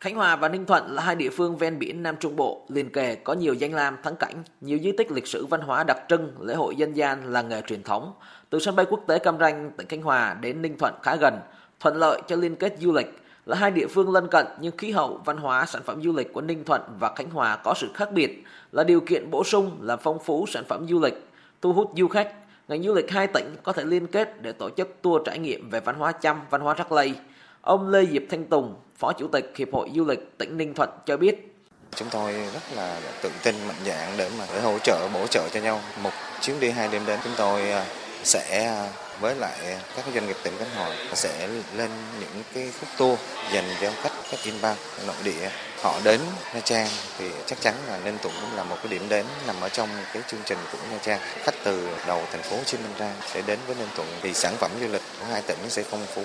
Khánh 0.00 0.14
Hòa 0.14 0.36
và 0.36 0.48
Ninh 0.48 0.66
Thuận 0.66 0.94
là 0.94 1.02
hai 1.02 1.16
địa 1.16 1.30
phương 1.30 1.56
ven 1.56 1.78
biển 1.78 2.02
Nam 2.02 2.16
Trung 2.20 2.36
Bộ, 2.36 2.66
liền 2.68 2.90
kề 2.90 3.14
có 3.14 3.32
nhiều 3.32 3.54
danh 3.54 3.74
lam 3.74 3.96
thắng 4.02 4.16
cảnh, 4.16 4.34
nhiều 4.60 4.78
di 4.82 4.92
tích 4.92 5.10
lịch 5.10 5.26
sử 5.26 5.46
văn 5.46 5.60
hóa 5.60 5.84
đặc 5.84 5.98
trưng, 6.08 6.32
lễ 6.40 6.54
hội 6.54 6.76
dân 6.76 6.96
gian, 6.96 7.32
làng 7.32 7.48
nghề 7.48 7.60
truyền 7.60 7.82
thống. 7.82 8.12
Từ 8.50 8.58
sân 8.58 8.76
bay 8.76 8.86
quốc 8.90 9.00
tế 9.06 9.18
Cam 9.18 9.38
Ranh, 9.38 9.70
tỉnh 9.76 9.88
Khánh 9.88 10.02
Hòa 10.02 10.34
đến 10.40 10.62
Ninh 10.62 10.78
Thuận 10.78 10.94
khá 11.02 11.16
gần, 11.16 11.40
thuận 11.80 11.96
lợi 11.96 12.22
cho 12.28 12.36
liên 12.36 12.56
kết 12.56 12.74
du 12.78 12.92
lịch. 12.92 13.20
Là 13.46 13.56
hai 13.56 13.70
địa 13.70 13.86
phương 13.86 14.12
lân 14.12 14.28
cận 14.30 14.46
nhưng 14.60 14.76
khí 14.76 14.90
hậu, 14.90 15.20
văn 15.24 15.36
hóa, 15.36 15.66
sản 15.66 15.82
phẩm 15.82 16.02
du 16.02 16.12
lịch 16.12 16.32
của 16.32 16.40
Ninh 16.40 16.64
Thuận 16.64 16.80
và 16.98 17.12
Khánh 17.16 17.30
Hòa 17.30 17.56
có 17.56 17.74
sự 17.76 17.88
khác 17.94 18.12
biệt, 18.12 18.44
là 18.72 18.84
điều 18.84 19.00
kiện 19.00 19.30
bổ 19.30 19.44
sung 19.44 19.78
làm 19.80 19.98
phong 20.02 20.18
phú 20.18 20.46
sản 20.48 20.64
phẩm 20.68 20.86
du 20.88 21.00
lịch, 21.00 21.28
thu 21.62 21.72
hút 21.72 21.92
du 21.96 22.08
khách. 22.08 22.32
Ngành 22.68 22.82
du 22.82 22.94
lịch 22.94 23.10
hai 23.10 23.26
tỉnh 23.26 23.56
có 23.62 23.72
thể 23.72 23.84
liên 23.84 24.06
kết 24.06 24.42
để 24.42 24.52
tổ 24.52 24.70
chức 24.70 24.96
tour 25.02 25.22
trải 25.24 25.38
nghiệm 25.38 25.70
về 25.70 25.80
văn 25.80 25.96
hóa 25.98 26.12
Chăm, 26.12 26.40
văn 26.50 26.60
hóa 26.60 26.74
Rắc 26.74 26.92
Lây. 26.92 27.14
Ông 27.62 27.88
Lê 27.88 28.06
Diệp 28.12 28.22
Thanh 28.30 28.44
Tùng, 28.44 28.74
Phó 28.98 29.12
Chủ 29.12 29.28
tịch 29.28 29.52
Hiệp 29.56 29.68
hội 29.72 29.90
Du 29.94 30.04
lịch 30.04 30.38
tỉnh 30.38 30.56
Ninh 30.56 30.74
Thuận 30.74 30.90
cho 31.06 31.16
biết. 31.16 31.54
Chúng 31.94 32.08
tôi 32.10 32.32
rất 32.32 32.62
là 32.76 33.00
tự 33.22 33.30
tin 33.42 33.54
mạnh 33.68 33.76
dạn 33.86 34.12
để 34.16 34.30
mà 34.38 34.46
để 34.54 34.60
hỗ 34.60 34.78
trợ 34.78 35.08
bổ 35.14 35.26
trợ 35.26 35.48
cho 35.52 35.60
nhau. 35.60 35.80
Một 36.02 36.10
chuyến 36.40 36.60
đi 36.60 36.70
hai 36.70 36.88
đêm 36.92 37.02
đến 37.06 37.20
chúng 37.24 37.32
tôi 37.36 37.70
à, 37.70 37.86
sẽ 38.24 38.64
à, 38.64 38.88
với 39.20 39.34
lại 39.34 39.78
các 39.96 40.04
doanh 40.14 40.26
nghiệp 40.26 40.36
tỉnh 40.42 40.54
Khánh 40.58 40.70
Hòa 40.76 40.96
sẽ 41.14 41.48
lên 41.76 41.90
những 42.20 42.42
cái 42.54 42.72
khúc 42.80 42.88
tour 42.98 43.18
dành 43.52 43.64
cho 43.80 43.90
khách 44.02 44.12
khách 44.24 44.44
inbound 44.44 44.78
nội 45.06 45.16
địa 45.24 45.50
họ 45.82 46.00
đến 46.04 46.20
Nha 46.54 46.60
Trang 46.60 46.88
thì 47.18 47.30
chắc 47.46 47.60
chắn 47.60 47.74
là 47.88 47.98
Ninh 48.04 48.18
Thuận 48.22 48.34
cũng 48.40 48.56
là 48.56 48.64
một 48.64 48.76
cái 48.82 48.92
điểm 48.92 49.02
đến 49.08 49.26
nằm 49.46 49.56
ở 49.60 49.68
trong 49.68 49.88
cái 50.12 50.22
chương 50.28 50.40
trình 50.44 50.58
của 50.72 50.78
Nha 50.92 50.98
Trang 51.02 51.20
khách 51.42 51.54
từ 51.64 51.88
đầu 52.06 52.22
thành 52.32 52.42
phố 52.42 52.56
Hồ 52.56 52.62
Chí 52.64 52.78
Minh 52.78 52.92
ra 52.98 53.12
sẽ 53.26 53.42
đến 53.46 53.58
với 53.66 53.76
Ninh 53.78 53.88
Thuận 53.96 54.08
thì 54.22 54.34
sản 54.34 54.54
phẩm 54.56 54.70
du 54.80 54.88
lịch 54.88 55.02
của 55.20 55.26
hai 55.26 55.42
tỉnh 55.42 55.58
sẽ 55.68 55.82
phong 55.82 56.06
phú 56.14 56.22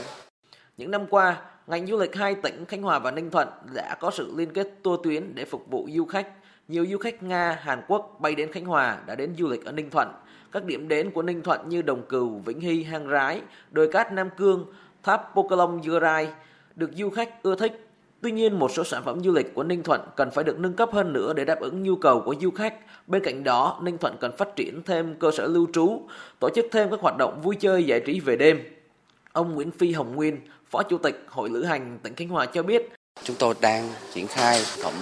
những 0.78 0.92
năm 0.92 1.06
qua, 1.10 1.42
ngành 1.68 1.88
du 1.88 1.98
lịch 1.98 2.16
hai 2.16 2.36
tỉnh 2.36 2.66
Khánh 2.66 2.82
Hòa 2.82 3.00
và 3.00 3.12
Ninh 3.12 3.32
Thuận 3.32 3.48
đã 3.74 3.96
có 4.00 4.12
sự 4.12 4.34
liên 4.36 4.54
kết 4.54 4.68
tour 4.84 5.00
tuyến 5.04 5.36
để 5.36 5.46
phục 5.46 5.68
vụ 5.70 5.90
du 5.92 6.06
khách. 6.06 6.28
Nhiều 6.68 6.86
du 6.92 6.98
khách 6.98 7.24
Nga, 7.24 7.60
Hàn 7.62 7.82
Quốc 7.88 8.18
bay 8.20 8.36
đến 8.36 8.52
Khánh 8.52 8.66
Hòa 8.66 8.98
đã 9.06 9.16
đến 9.16 9.36
du 9.38 9.48
lịch 9.48 9.66
ở 9.66 9.72
Ninh 9.72 9.90
Thuận. 9.90 10.08
Các 10.52 10.66
điểm 10.66 10.88
đến 10.88 11.12
của 11.12 11.22
Ninh 11.22 11.42
Thuận 11.42 11.70
như 11.70 11.82
Đồng 11.82 12.02
Cừu, 12.02 12.40
Vĩnh 12.40 12.60
Hy, 12.60 12.84
Hang 12.84 13.10
Rái, 13.10 13.42
đồi 13.72 13.92
cát 13.92 14.14
Nam 14.14 14.30
Cương, 14.38 14.66
tháp 15.04 15.32
Pokelong 15.36 15.84
Dưa 15.84 16.00
Rai 16.00 16.28
được 16.76 16.90
du 16.96 17.10
khách 17.10 17.44
ưa 17.44 17.56
thích. 17.56 17.88
Tuy 18.22 18.32
nhiên, 18.32 18.60
một 18.60 18.72
số 18.72 18.84
sản 18.84 19.04
phẩm 19.06 19.24
du 19.24 19.32
lịch 19.32 19.54
của 19.54 19.64
Ninh 19.64 19.84
Thuận 19.84 20.02
cần 20.16 20.32
phải 20.32 20.44
được 20.44 20.60
nâng 20.60 20.74
cấp 20.74 20.90
hơn 20.94 21.14
nữa 21.14 21.34
để 21.34 21.46
đáp 21.46 21.60
ứng 21.60 21.84
nhu 21.84 21.96
cầu 21.96 22.22
của 22.22 22.36
du 22.42 22.52
khách. 22.52 22.76
Bên 23.08 23.24
cạnh 23.24 23.44
đó, 23.44 23.80
Ninh 23.84 23.98
Thuận 23.98 24.18
cần 24.20 24.38
phát 24.38 24.56
triển 24.56 24.84
thêm 24.84 25.16
cơ 25.20 25.32
sở 25.32 25.48
lưu 25.48 25.68
trú, 25.74 26.02
tổ 26.40 26.50
chức 26.56 26.66
thêm 26.72 26.90
các 26.90 27.00
hoạt 27.00 27.18
động 27.18 27.42
vui 27.42 27.56
chơi 27.60 27.84
giải 27.84 28.00
trí 28.00 28.20
về 28.20 28.36
đêm. 28.36 28.60
Ông 29.32 29.56
Nguyễn 29.56 29.72
Phi 29.72 29.92
Hồng 29.92 30.16
Nguyên, 30.16 30.40
Phó 30.76 30.84
Chủ 30.84 30.98
tịch 30.98 31.26
Hội 31.28 31.50
Lữ 31.50 31.64
hành 31.64 32.00
tỉnh 32.04 32.16
Khánh 32.16 32.28
Hòa 32.28 32.46
cho 32.46 32.64
biết. 32.64 32.90
Chúng 33.24 33.36
tôi 33.40 33.56
đang 33.62 33.90
triển 34.14 34.28
khai 34.28 34.64
phẩm 34.84 34.94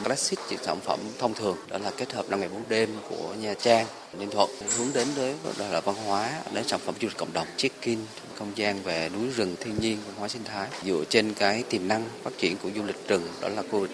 những 0.50 0.60
sản 0.64 0.80
phẩm 0.80 1.00
thông 1.20 1.34
thường, 1.34 1.58
đó 1.70 1.78
là 1.78 1.92
kết 1.98 2.14
hợp 2.14 2.26
5 2.30 2.40
ngày 2.40 2.50
4 2.50 2.62
đêm 2.70 2.90
của 3.10 3.34
Nha 3.42 3.54
Trang, 3.54 3.86
Ninh 4.20 4.30
Thuận, 4.30 4.50
hướng 4.78 4.88
đến 4.94 5.08
với 5.16 5.36
đó 5.60 5.66
là 5.72 5.82
văn 5.82 5.96
hóa, 6.06 6.30
đến 6.54 6.64
sản 6.68 6.80
phẩm 6.80 6.96
du 7.02 7.08
lịch 7.08 7.18
cộng 7.18 7.34
đồng, 7.34 7.48
check-in 7.58 8.00
không 8.36 8.52
gian 8.56 8.84
về 8.84 9.10
núi 9.14 9.30
rừng 9.36 9.56
thiên 9.60 9.80
nhiên, 9.80 9.98
văn 10.06 10.16
hóa 10.18 10.28
sinh 10.28 10.44
thái, 10.44 10.68
dựa 10.86 11.04
trên 11.10 11.34
cái 11.34 11.64
tiềm 11.70 11.88
năng 11.88 12.04
phát 12.24 12.32
triển 12.38 12.58
của 12.64 12.70
du 12.76 12.84
lịch 12.84 13.08
rừng, 13.08 13.28
đó 13.42 13.50
là 13.50 13.62
khu 13.62 13.80
vực 13.80 13.90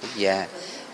quốc 0.00 0.10
gia 0.16 0.46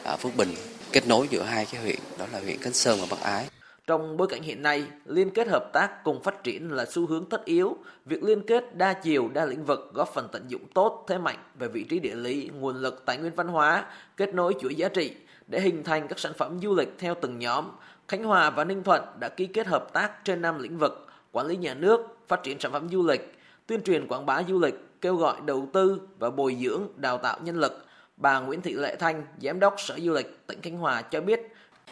à, 0.05 0.17
Phước 0.17 0.37
Bình, 0.37 0.55
kết 0.93 1.07
nối 1.07 1.27
giữa 1.31 1.43
hai 1.43 1.67
cái 1.73 1.83
huyện, 1.83 1.99
đó 2.19 2.27
là 2.33 2.41
huyện 2.41 2.59
Khánh 2.61 2.73
Sơn 2.73 2.99
và 3.01 3.07
Bắc 3.11 3.21
Ái. 3.21 3.45
Trong 3.87 4.17
bối 4.17 4.29
cảnh 4.29 4.43
hiện 4.43 4.63
nay, 4.63 4.85
liên 5.07 5.31
kết 5.31 5.49
hợp 5.49 5.73
tác 5.73 6.05
cùng 6.05 6.23
phát 6.23 6.45
triển 6.45 6.73
là 6.73 6.85
xu 6.85 7.07
hướng 7.07 7.25
tất 7.25 7.45
yếu. 7.45 7.77
Việc 8.05 8.23
liên 8.23 8.43
kết 8.47 8.77
đa 8.77 8.93
chiều, 8.93 9.29
đa 9.35 9.45
lĩnh 9.45 9.65
vực 9.65 9.91
góp 9.95 10.09
phần 10.15 10.29
tận 10.33 10.45
dụng 10.49 10.63
tốt 10.75 11.05
thế 11.09 11.19
mạnh 11.19 11.39
về 11.59 11.69
vị 11.69 11.85
trí 11.85 11.99
địa 11.99 12.15
lý, 12.15 12.51
nguồn 12.61 12.77
lực, 12.77 13.03
tài 13.07 13.19
nguyên 13.19 13.35
văn 13.35 13.49
hóa, 13.49 13.85
kết 14.17 14.35
nối 14.35 14.55
chuỗi 14.61 14.75
giá 14.75 14.89
trị 14.89 15.15
để 15.47 15.61
hình 15.61 15.85
thành 15.85 16.09
các 16.09 16.19
sản 16.19 16.33
phẩm 16.39 16.61
du 16.63 16.75
lịch 16.75 16.89
theo 16.99 17.15
từng 17.21 17.39
nhóm. 17.39 17.69
Khánh 18.09 18.25
Hòa 18.25 18.51
và 18.51 18.65
Ninh 18.65 18.83
Thuận 18.83 19.03
đã 19.21 19.29
ký 19.29 19.47
kết 19.47 19.67
hợp 19.67 19.93
tác 19.93 20.25
trên 20.25 20.43
năm 20.43 20.59
lĩnh 20.59 20.79
vực: 20.79 21.07
quản 21.33 21.47
lý 21.47 21.57
nhà 21.57 21.75
nước, 21.75 22.01
phát 22.29 22.43
triển 22.43 22.61
sản 22.61 22.73
phẩm 22.73 22.89
du 22.89 23.07
lịch, 23.07 23.35
tuyên 23.67 23.83
truyền 23.83 24.09
quảng 24.09 24.27
bá 24.27 24.43
du 24.49 24.61
lịch, 24.61 25.01
kêu 25.01 25.17
gọi 25.17 25.37
đầu 25.45 25.69
tư 25.73 26.01
và 26.19 26.31
bồi 26.31 26.57
dưỡng, 26.65 26.83
đào 26.97 27.19
tạo 27.19 27.39
nhân 27.43 27.57
lực. 27.57 27.85
Bà 28.17 28.41
Nguyễn 28.41 28.63
Thị 28.63 28.73
Lệ 28.73 28.97
Thanh, 28.97 29.27
Giám 29.43 29.61
đốc 29.61 29.75
Sở 29.79 29.99
Du 29.99 30.13
lịch 30.13 30.47
tỉnh 30.47 30.61
Khánh 30.63 30.79
Hòa 30.79 31.03
cho 31.03 31.21
biết 31.21 31.41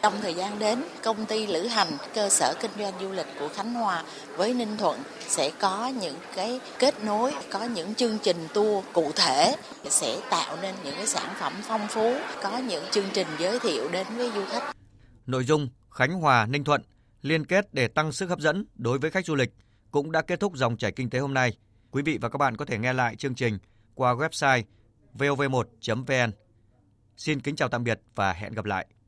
trong 0.01 0.21
thời 0.21 0.33
gian 0.33 0.59
đến, 0.59 0.83
công 1.03 1.25
ty 1.25 1.47
lữ 1.47 1.67
hành, 1.67 1.87
cơ 2.13 2.29
sở 2.29 2.53
kinh 2.61 2.71
doanh 2.79 2.93
du 3.01 3.11
lịch 3.11 3.25
của 3.39 3.49
Khánh 3.55 3.73
Hòa 3.73 4.03
với 4.37 4.53
Ninh 4.53 4.77
Thuận 4.77 4.99
sẽ 5.27 5.51
có 5.59 5.87
những 6.01 6.15
cái 6.35 6.59
kết 6.79 7.03
nối, 7.03 7.33
có 7.51 7.63
những 7.63 7.95
chương 7.95 8.17
trình 8.23 8.47
tour 8.53 8.85
cụ 8.93 9.11
thể 9.15 9.55
sẽ 9.83 10.17
tạo 10.29 10.57
nên 10.61 10.75
những 10.83 10.95
cái 10.95 11.07
sản 11.07 11.29
phẩm 11.39 11.53
phong 11.63 11.87
phú, 11.87 12.13
có 12.43 12.57
những 12.57 12.83
chương 12.91 13.05
trình 13.13 13.27
giới 13.39 13.59
thiệu 13.59 13.89
đến 13.91 14.07
với 14.17 14.31
du 14.35 14.45
khách. 14.45 14.73
Nội 15.25 15.43
dung 15.43 15.69
Khánh 15.91 16.13
Hòa, 16.13 16.45
Ninh 16.45 16.63
Thuận 16.63 16.81
liên 17.21 17.45
kết 17.45 17.73
để 17.73 17.87
tăng 17.87 18.11
sức 18.11 18.29
hấp 18.29 18.39
dẫn 18.39 18.65
đối 18.75 18.99
với 18.99 19.11
khách 19.11 19.25
du 19.25 19.35
lịch 19.35 19.53
cũng 19.91 20.11
đã 20.11 20.21
kết 20.21 20.39
thúc 20.39 20.55
dòng 20.55 20.77
chảy 20.77 20.91
kinh 20.91 21.09
tế 21.09 21.19
hôm 21.19 21.33
nay. 21.33 21.57
Quý 21.91 22.01
vị 22.01 22.17
và 22.21 22.29
các 22.29 22.37
bạn 22.37 22.57
có 22.57 22.65
thể 22.65 22.77
nghe 22.77 22.93
lại 22.93 23.15
chương 23.15 23.35
trình 23.35 23.57
qua 23.95 24.13
website 24.13 24.63
vov1.vn. 25.17 26.31
Xin 27.17 27.39
kính 27.39 27.55
chào 27.55 27.69
tạm 27.69 27.83
biệt 27.83 27.99
và 28.15 28.33
hẹn 28.33 28.53
gặp 28.53 28.65
lại. 28.65 28.85